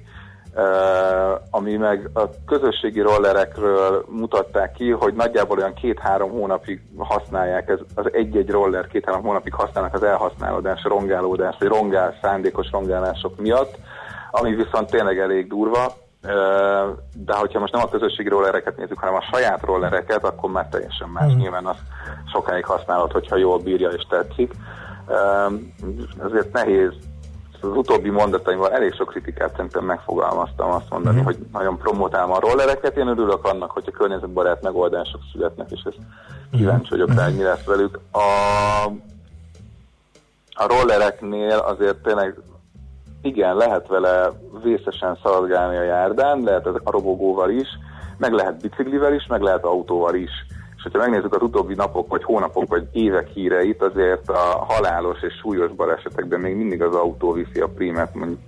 ami 1.50 1.76
meg 1.76 2.10
a 2.14 2.22
közösségi 2.46 3.02
rollerekről 3.02 4.06
mutatták 4.10 4.72
ki, 4.72 4.92
hogy 4.92 5.14
nagyjából 5.14 5.58
olyan 5.58 5.74
két-három 5.74 6.32
hónapig 6.32 6.82
használják, 6.98 7.70
ez, 7.70 7.80
az 7.96 8.06
egy-egy 8.14 8.50
roller 8.50 8.88
két-három 8.88 9.24
hónapig 9.24 9.54
használnak 9.54 9.94
az 9.94 10.04
elhasználódás, 10.04 10.84
rongálódás, 10.84 11.56
vagy 11.60 11.68
rongál, 11.68 12.18
szándékos 12.22 12.68
rongálások 12.72 13.40
miatt, 13.40 13.78
ami 14.32 14.56
viszont 14.56 14.90
tényleg 14.90 15.20
elég 15.20 15.48
durva, 15.48 15.94
de 17.14 17.34
hogyha 17.34 17.60
most 17.60 17.74
nem 17.74 17.82
a 17.82 17.90
közösségi 17.90 18.30
rollereket 18.30 18.78
nézzük, 18.78 19.00
hanem 19.00 19.16
a 19.16 19.26
saját 19.32 19.62
rollereket, 19.66 20.24
akkor 20.24 20.52
már 20.52 20.68
teljesen 20.68 21.10
más. 21.10 21.34
Nyilván 21.34 21.66
az 21.66 21.78
sokáig 22.32 22.66
használod, 22.66 23.12
hogyha 23.12 23.36
jól 23.38 23.60
bírja 23.60 23.90
és 23.90 24.04
tetszik. 24.10 24.54
Ezért 26.26 26.52
nehéz 26.54 26.92
az 27.62 27.70
utóbbi 27.78 28.10
mondataimban 28.10 28.72
elég 28.74 28.94
sok 28.94 29.08
kritikát 29.08 29.52
szerintem 29.52 29.84
megfogalmaztam 29.86 30.70
azt 30.72 30.90
mondani, 30.90 31.16
Mhm. 31.16 31.26
hogy 31.26 31.38
nagyon 31.54 31.78
promotálom 31.78 32.32
a 32.32 32.40
rollereket. 32.40 32.98
Én 32.98 33.08
örülök 33.08 33.46
annak, 33.46 33.72
hogyha 33.72 33.92
környezetbarát 33.92 34.62
megoldások 34.62 35.22
születnek, 35.32 35.72
és 35.72 35.82
ez 35.86 35.94
kíváncsi 36.52 36.90
vagyok 36.90 37.14
rá, 37.14 37.24
hogy 37.24 37.36
mi 37.36 37.44
lesz 37.44 37.64
velük. 37.64 38.00
A, 38.12 38.20
a 40.54 40.68
rollereknél 40.68 41.58
azért 41.58 41.98
tényleg 41.98 42.36
igen, 43.22 43.56
lehet 43.56 43.88
vele 43.88 44.32
vészesen 44.64 45.18
szaladgálni 45.24 45.78
a 45.78 45.84
járdán, 45.84 46.42
lehet 46.44 46.66
a 46.66 46.92
robogóval 46.92 47.50
is, 47.50 47.68
meg 48.18 48.32
lehet 48.32 48.62
biciklivel 48.62 49.14
is, 49.14 49.28
meg 49.28 49.42
lehet 49.42 49.64
autóval 49.64 50.16
is. 50.16 50.32
És 50.76 50.84
hogyha 50.84 51.00
megnézzük 51.00 51.36
az 51.36 51.42
utóbbi 51.42 51.74
napok, 51.74 52.10
vagy 52.10 52.24
hónapok, 52.24 52.68
vagy 52.68 52.88
évek 52.92 53.28
híreit, 53.28 53.82
azért 53.82 54.30
a 54.30 54.66
halálos 54.68 55.22
és 55.22 55.34
súlyos 55.34 55.72
balesetekben 55.72 56.40
még 56.40 56.56
mindig 56.56 56.82
az 56.82 56.96
autó 56.96 57.32
viszi 57.32 57.60
a 57.60 57.68
prímet 57.68 58.16
mondjuk 58.16 58.40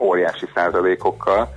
óriási 0.00 0.46
százalékokkal. 0.54 1.48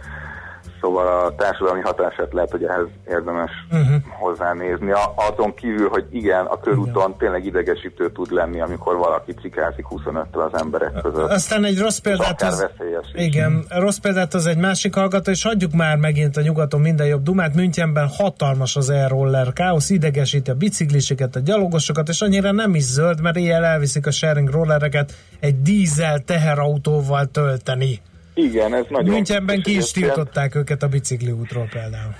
Szóval 0.81 1.25
a 1.25 1.35
társadalmi 1.35 1.81
hatását 1.81 2.33
lehet, 2.33 2.51
hogy 2.51 2.63
ehhez 2.63 2.85
érdemes 3.07 3.51
uh-huh. 3.71 4.01
hozzánézni. 4.19 4.91
Azon 5.15 5.53
kívül, 5.53 5.89
hogy 5.89 6.05
igen, 6.11 6.45
a 6.45 6.59
körúton 6.59 7.17
tényleg 7.17 7.45
idegesítő 7.45 8.11
tud 8.11 8.31
lenni, 8.31 8.61
amikor 8.61 8.97
valaki 8.97 9.33
cikázik 9.33 9.85
25-től 9.89 10.51
az 10.51 10.61
emberek 10.61 10.91
között. 11.01 11.29
Aztán 11.29 11.63
egy 11.63 11.79
rossz 11.79 11.97
példát 11.97 12.41
az... 12.41 12.67
Igen, 13.13 13.65
rossz 13.69 13.97
példát 13.97 14.33
az 14.33 14.45
egy 14.45 14.57
másik 14.57 14.93
hallgató, 14.95 15.31
és 15.31 15.43
hagyjuk 15.43 15.71
már 15.71 15.97
megint 15.97 16.37
a 16.37 16.41
nyugaton 16.41 16.81
minden 16.81 17.07
jobb 17.07 17.23
dumát. 17.23 17.55
Münchenben 17.55 18.07
hatalmas 18.07 18.75
az 18.75 18.89
e-roller 18.89 19.53
káosz, 19.53 19.89
idegesíti 19.89 20.49
a 20.49 20.55
bicikliseket, 20.55 21.35
a 21.35 21.39
gyalogosokat, 21.39 22.09
és 22.09 22.21
annyira 22.21 22.51
nem 22.51 22.75
is 22.75 22.83
zöld, 22.83 23.21
mert 23.21 23.35
éjjel 23.35 23.63
elviszik 23.63 24.07
a 24.07 24.11
sharing 24.11 24.49
rollereket 24.49 25.13
egy 25.39 25.61
dízel 25.61 26.19
teherautóval 26.19 27.25
tölteni. 27.25 28.01
Igen, 28.43 28.73
ez 28.73 28.85
nagyon 28.89 29.13
Münchenben 29.13 29.61
ki 29.61 29.75
is 29.75 29.91
tiltották 29.91 30.55
őket 30.55 30.83
a 30.83 30.87
bicikliútról 30.87 31.67
például. 31.71 32.13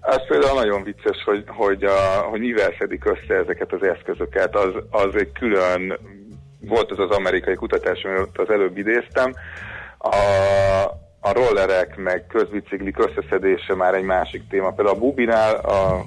Az 0.00 0.20
például 0.28 0.54
nagyon 0.54 0.82
vicces, 0.82 1.22
hogy, 1.24 1.44
hogy, 1.46 1.84
a, 1.84 2.26
hogy 2.30 2.40
mivel 2.40 2.74
szedik 2.78 3.04
össze 3.04 3.34
ezeket 3.34 3.72
az 3.72 3.82
eszközöket. 3.82 4.56
Az, 4.56 4.72
az 4.90 5.14
egy 5.14 5.32
külön, 5.32 5.98
volt 6.60 6.90
az 6.90 6.98
az 6.98 7.10
amerikai 7.10 7.54
kutatás, 7.54 8.02
amit 8.04 8.38
az 8.38 8.50
előbb 8.50 8.78
idéztem. 8.78 9.34
A, 9.98 10.16
a 11.20 11.32
rollerek 11.32 11.96
meg 11.96 12.26
közbiciklik 12.26 12.96
összeszedése 12.98 13.74
már 13.74 13.94
egy 13.94 14.04
másik 14.04 14.48
téma. 14.48 14.70
Például 14.70 14.96
a 14.96 15.00
Bubinál, 15.00 15.54
a 15.54 16.04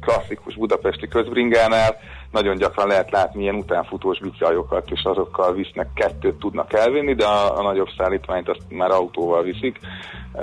klasszikus 0.00 0.54
budapesti 0.54 1.08
közbringánál 1.08 1.96
nagyon 2.30 2.56
gyakran 2.56 2.88
lehet 2.88 3.10
látni 3.10 3.42
ilyen 3.42 3.54
utánfutós 3.54 4.18
bicajlokat, 4.18 4.90
és 4.90 5.02
azokkal 5.04 5.52
visznek, 5.52 5.88
kettőt 5.94 6.38
tudnak 6.38 6.72
elvinni, 6.72 7.14
de 7.14 7.24
a, 7.24 7.58
a 7.58 7.62
nagyobb 7.62 7.88
szállítmányt 7.96 8.48
azt 8.48 8.62
már 8.68 8.90
autóval 8.90 9.42
viszik. 9.42 9.78
Uh, 10.32 10.42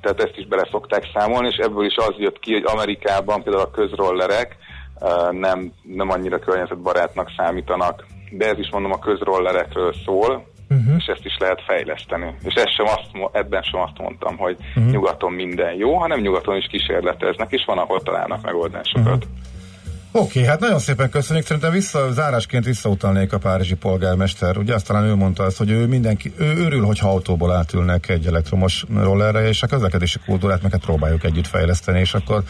tehát 0.00 0.22
ezt 0.22 0.36
is 0.36 0.46
bele 0.46 0.68
szokták 0.70 1.10
számolni, 1.14 1.48
és 1.48 1.56
ebből 1.56 1.86
is 1.86 1.96
az 1.96 2.14
jött 2.18 2.38
ki, 2.38 2.52
hogy 2.52 2.64
Amerikában 2.66 3.42
például 3.42 3.64
a 3.64 3.70
közrollerek 3.70 4.56
uh, 5.00 5.32
nem, 5.32 5.72
nem 5.82 6.10
annyira 6.10 6.38
környezetbarátnak 6.38 7.30
számítanak, 7.36 8.06
de 8.30 8.48
ez 8.48 8.58
is 8.58 8.70
mondom 8.70 8.92
a 8.92 8.98
közrollerekről 8.98 9.94
szól, 10.04 10.46
uh-huh. 10.68 10.94
és 10.98 11.06
ezt 11.06 11.24
is 11.24 11.36
lehet 11.38 11.62
fejleszteni. 11.66 12.34
És 12.42 12.54
ezt 12.54 12.74
sem 12.74 12.86
azt, 12.86 13.32
ebben 13.32 13.62
sem 13.62 13.80
azt 13.80 13.98
mondtam, 13.98 14.36
hogy 14.36 14.56
uh-huh. 14.76 14.92
nyugaton 14.92 15.32
minden 15.32 15.74
jó, 15.74 15.94
hanem 15.94 16.20
nyugaton 16.20 16.56
is 16.56 16.66
kísérleteznek, 16.66 17.52
és 17.52 17.64
van, 17.66 17.78
ahol 17.78 18.00
találnak 18.00 18.42
megoldásokat. 18.42 19.24
Uh-huh. 19.24 19.57
Oké, 20.12 20.44
hát 20.44 20.60
nagyon 20.60 20.78
szépen 20.78 21.10
köszönjük. 21.10 21.46
Szerintem 21.46 21.72
vissza, 21.72 22.12
zárásként 22.12 22.64
visszautalnék 22.64 23.32
a 23.32 23.38
párizsi 23.38 23.74
polgármester. 23.74 24.56
Ugye 24.56 24.74
azt 24.74 24.86
talán 24.86 25.04
ő 25.04 25.14
mondta 25.14 25.44
azt, 25.44 25.56
hogy 25.56 25.70
ő 25.70 25.86
mindenki, 25.86 26.32
ő 26.38 26.56
örül, 26.64 26.84
hogyha 26.84 27.08
autóból 27.08 27.52
átülnek 27.52 28.08
egy 28.08 28.26
elektromos 28.26 28.84
rollerre, 28.94 29.48
és 29.48 29.62
a 29.62 29.66
közlekedési 29.66 30.18
kultúrát 30.26 30.62
meg 30.62 30.72
hát 30.72 30.80
próbáljuk 30.80 31.24
együtt 31.24 31.46
fejleszteni, 31.46 32.00
és 32.00 32.14
akkor 32.14 32.42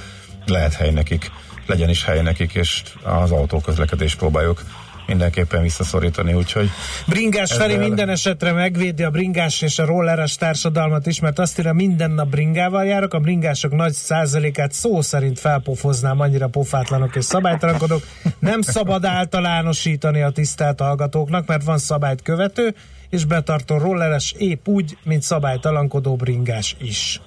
lehet 0.46 0.74
hely 0.74 0.90
nekik, 0.90 1.30
legyen 1.66 1.88
is 1.88 2.04
hely 2.04 2.22
nekik, 2.22 2.54
és 2.54 2.82
az 3.02 3.30
autóközlekedést 3.30 4.18
próbáljuk 4.18 4.62
mindenképpen 5.08 5.62
visszaszorítani, 5.62 6.32
úgyhogy 6.32 6.70
Bringás 7.06 7.52
Feri 7.52 7.72
Ezzel- 7.72 7.88
minden 7.88 8.08
esetre 8.08 8.52
megvédi 8.52 9.02
a 9.02 9.10
bringás 9.10 9.62
és 9.62 9.78
a 9.78 9.84
rolleres 9.84 10.36
társadalmat 10.36 11.06
is, 11.06 11.20
mert 11.20 11.38
azt 11.38 11.58
írja, 11.58 11.72
minden 11.72 12.10
nap 12.10 12.28
bringával 12.28 12.84
járok, 12.84 13.14
a 13.14 13.18
bringások 13.18 13.72
nagy 13.72 13.92
százalékát 13.92 14.72
szó 14.72 15.00
szerint 15.00 15.38
felpofoznám, 15.38 16.20
annyira 16.20 16.48
pofátlanok 16.48 17.16
és 17.16 17.24
szabálytalankodók. 17.24 18.02
Nem 18.38 18.60
szabad 18.60 19.04
általánosítani 19.04 20.22
a 20.22 20.30
tisztelt 20.30 20.80
hallgatóknak, 20.80 21.46
mert 21.46 21.64
van 21.64 21.78
szabályt 21.78 22.22
követő, 22.22 22.74
és 23.10 23.24
betartó 23.24 23.78
rolleres 23.78 24.34
épp 24.38 24.68
úgy, 24.68 24.96
mint 25.04 25.22
szabálytalankodó 25.22 26.16
bringás 26.16 26.76
is. 26.80 27.20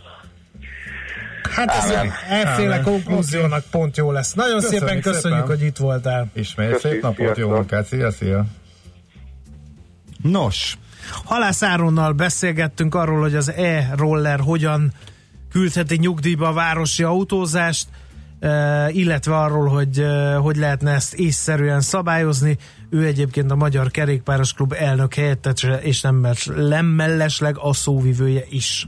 Hát 1.50 1.72
ez 1.72 1.94
elféle 2.28 2.82
konklúziónak 2.82 3.64
pont 3.72 3.98
jó 3.98 4.12
lesz. 4.12 4.34
Nagyon 4.34 4.60
Köszönjük 4.60 4.82
szépen 4.88 5.02
köszönjük, 5.02 5.40
szépen. 5.40 5.58
hogy 5.58 5.66
itt 5.66 5.78
voltál. 5.78 6.30
ismét 6.34 6.80
szép 6.80 7.02
napot, 7.02 7.20
jó 7.20 7.26
sziasztok. 7.26 7.52
munkát, 7.52 7.86
szia, 7.86 8.12
szia! 8.12 8.46
Nos, 10.22 10.78
Halász 11.26 11.64
Áronnal 11.64 12.12
beszélgettünk 12.12 12.96
arról, 12.96 13.20
hogy 13.20 13.36
az 13.36 13.52
e-roller 13.52 14.40
hogyan 14.40 14.94
küldheti 15.52 15.98
nyugdíjba 15.98 16.48
a 16.48 16.54
városi 16.54 17.04
autózást, 17.04 17.88
eh, 18.40 18.96
illetve 18.96 19.38
arról, 19.38 19.68
hogy 19.68 20.00
eh, 20.00 20.36
hogy 20.36 20.56
lehetne 20.56 20.92
ezt 20.92 21.14
észszerűen 21.14 21.82
szabályozni. 21.82 22.58
Ő 22.90 23.06
egyébként 23.06 23.52
a 23.52 23.56
Magyar 23.56 23.92
Kerékpáros 23.92 24.54
Klub 24.54 24.74
elnök 24.78 25.14
helyettese, 25.14 25.82
és 25.82 26.02
nem, 26.02 26.28
nem 26.56 26.86
mellesleg 26.86 27.58
a 27.58 27.74
szóvivője 27.74 28.44
is. 28.50 28.88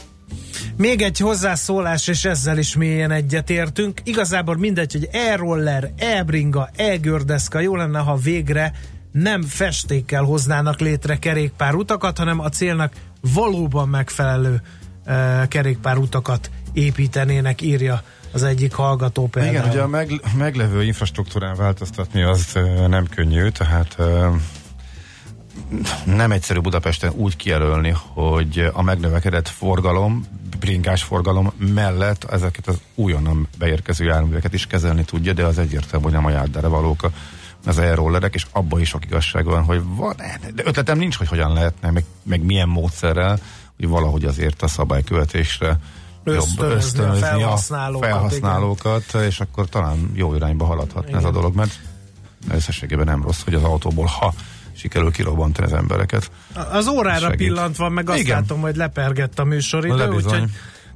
Még 0.81 1.01
egy 1.01 1.17
hozzászólás, 1.17 2.07
és 2.07 2.25
ezzel 2.25 2.57
is 2.57 2.75
mélyen 2.75 3.11
egyetértünk. 3.11 4.01
Igazából 4.03 4.57
mindegy, 4.57 4.91
hogy 4.91 5.09
e-roller, 5.11 5.91
e-bringa, 5.97 6.69
e-gördeszka, 6.75 7.59
jó 7.59 7.75
lenne, 7.75 7.99
ha 7.99 8.15
végre 8.15 8.73
nem 9.11 9.41
festékkel 9.41 10.23
hoznának 10.23 10.79
létre 10.79 11.15
kerékpárutakat, 11.15 12.17
hanem 12.17 12.39
a 12.39 12.49
célnak 12.49 12.93
valóban 13.33 13.89
megfelelő 13.89 14.61
uh, 15.05 15.47
kerékpárutakat 15.47 16.49
építenének, 16.73 17.61
írja 17.61 18.01
az 18.31 18.43
egyik 18.43 18.73
hallgató 18.73 19.27
például. 19.27 19.55
Igen, 19.55 19.69
ugye 19.69 19.81
a 19.81 19.87
meg, 19.87 20.11
meglevő 20.37 20.83
infrastruktúrán 20.83 21.55
változtatni 21.55 22.21
az 22.21 22.51
uh, 22.55 22.87
nem 22.87 23.07
könnyű, 23.07 23.49
tehát 23.49 23.95
uh, 23.99 24.35
nem 26.05 26.31
egyszerű 26.31 26.59
Budapesten 26.59 27.11
úgy 27.15 27.35
kijelölni, 27.35 27.93
hogy 28.13 28.69
a 28.73 28.81
megnövekedett 28.81 29.47
forgalom, 29.47 30.25
bringás 30.61 31.03
forgalom 31.03 31.51
mellett 31.57 32.23
ezeket 32.23 32.67
az 32.67 32.81
újonnan 32.95 33.47
beérkező 33.57 34.05
járműveket 34.05 34.53
is 34.53 34.67
kezelni 34.67 35.03
tudja, 35.03 35.33
de 35.33 35.45
az 35.45 35.57
egyértelmű, 35.57 36.03
hogy 36.03 36.13
nem 36.13 36.25
a 36.25 36.29
járdere 36.29 36.67
valók 36.67 37.09
az 37.65 37.77
e-rollerek, 37.77 38.33
és 38.33 38.45
abban 38.51 38.79
is 38.79 38.89
sok 38.89 39.05
igazság 39.05 39.45
van, 39.45 39.63
hogy 39.63 39.81
van, 39.85 40.15
de 40.55 40.63
ötletem 40.65 40.97
nincs, 40.97 41.15
hogy 41.17 41.27
hogyan 41.27 41.53
lehetne, 41.53 41.91
meg, 41.91 42.03
meg 42.23 42.43
milyen 42.43 42.67
módszerrel, 42.67 43.39
hogy 43.75 43.87
valahogy 43.87 44.25
azért 44.25 44.61
a 44.61 44.67
szabálykövetésre 44.67 45.79
ösztönözni, 46.23 46.75
ösztönözni 46.75 47.27
a 47.27 47.29
felhasználókat, 47.29 48.09
a 48.09 48.13
felhasználókat 48.13 49.13
és 49.13 49.39
akkor 49.39 49.69
talán 49.69 50.11
jó 50.13 50.35
irányba 50.35 50.65
haladhatna 50.65 51.07
igen. 51.07 51.19
ez 51.19 51.25
a 51.25 51.31
dolog, 51.31 51.55
mert 51.55 51.79
összességében 52.51 53.05
nem 53.05 53.23
rossz, 53.23 53.43
hogy 53.43 53.53
az 53.53 53.63
autóból, 53.63 54.05
ha 54.05 54.33
sikerül 54.81 55.11
kirobbantani 55.11 55.67
az 55.67 55.73
embereket. 55.73 56.31
Az 56.71 56.87
órára 56.87 57.19
segít. 57.19 57.37
pillantva, 57.37 57.89
meg 57.89 58.09
azt 58.09 58.19
Igen. 58.19 58.39
látom, 58.39 58.61
hogy 58.61 58.75
lepergett 58.75 59.39
a 59.39 59.43
műsoridő, 59.43 60.07
úgyhogy 60.07 60.43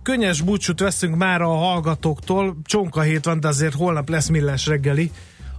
könnyes 0.01 0.41
búcsút 0.41 0.79
veszünk 0.79 1.15
már 1.15 1.41
a 1.41 1.55
hallgatóktól. 1.55 2.57
Csonka 2.63 3.01
hét 3.01 3.25
van, 3.25 3.39
de 3.39 3.47
azért 3.47 3.73
holnap 3.73 4.09
lesz 4.09 4.27
millás 4.27 4.65
reggeli. 4.65 5.11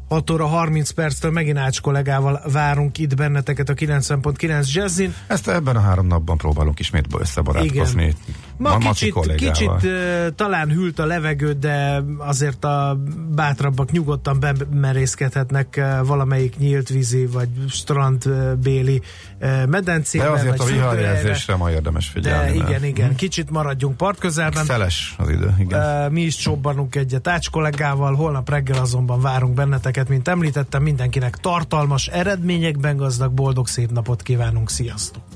6 0.09 0.31
óra 0.31 0.47
30 0.47 0.91
perctől 0.91 1.31
megint 1.31 1.59
Ács 1.59 1.81
kollégával 1.81 2.43
várunk 2.53 2.99
itt 2.99 3.15
benneteket 3.15 3.69
a 3.69 3.75
90.9 3.75 4.73
Jazzin. 4.73 5.15
Ezt 5.27 5.49
ebben 5.49 5.77
a 5.77 5.81
három 5.81 6.07
napban 6.07 6.37
próbálunk 6.37 6.79
ismét 6.79 7.07
összebarátkozni. 7.19 8.03
Igen. 8.03 8.17
Ma, 8.59 8.79
kicsit, 8.79 9.35
kicsit 9.35 9.69
uh, 9.69 10.27
talán 10.35 10.71
hűlt 10.71 10.99
a 10.99 11.07
levegő, 11.07 11.53
de 11.53 12.03
azért 12.19 12.65
a 12.65 12.99
bátrabbak 13.35 13.91
nyugodtan 13.91 14.41
bemerészkedhetnek 14.41 15.75
uh, 15.79 16.07
valamelyik 16.07 16.59
nyílt 16.59 16.89
vízi 16.89 17.27
vagy 17.27 17.49
strandbéli 17.69 19.03
uh, 19.41 19.67
medencébe. 19.67 20.25
De 20.25 20.31
azért 20.31 20.61
a 20.61 20.65
viharjelzésre 20.65 21.57
ma 21.57 21.71
érdemes 21.71 22.09
figyelni. 22.09 22.59
De 22.59 22.65
igen, 22.65 22.85
igen, 22.85 23.07
hmm. 23.07 23.17
kicsit 23.17 23.51
maradjunk 23.51 23.97
partközelben. 23.97 24.65
Szeles 24.65 25.15
az 25.19 25.29
idő, 25.29 25.55
igen. 25.59 26.13
Mi 26.13 26.21
is 26.21 26.37
csobbanunk 26.37 26.95
egyet 26.95 27.29
Ács 27.29 27.51
kollégával, 27.51 28.15
holnap 28.15 28.51
reggel 28.51 28.81
azonban 28.81 29.21
várunk 29.21 29.55
benneteket, 29.55 30.09
mint 30.09 30.29
említettem, 30.29 30.83
mindenkinek 30.83 31.37
tartalmas 31.37 32.07
eredményekben 32.07 32.97
gazdag, 32.97 33.33
boldog 33.33 33.69
szép 33.69 33.91
napot 33.91 34.23
kívánunk, 34.23 34.71
sziasztok! 34.71 35.36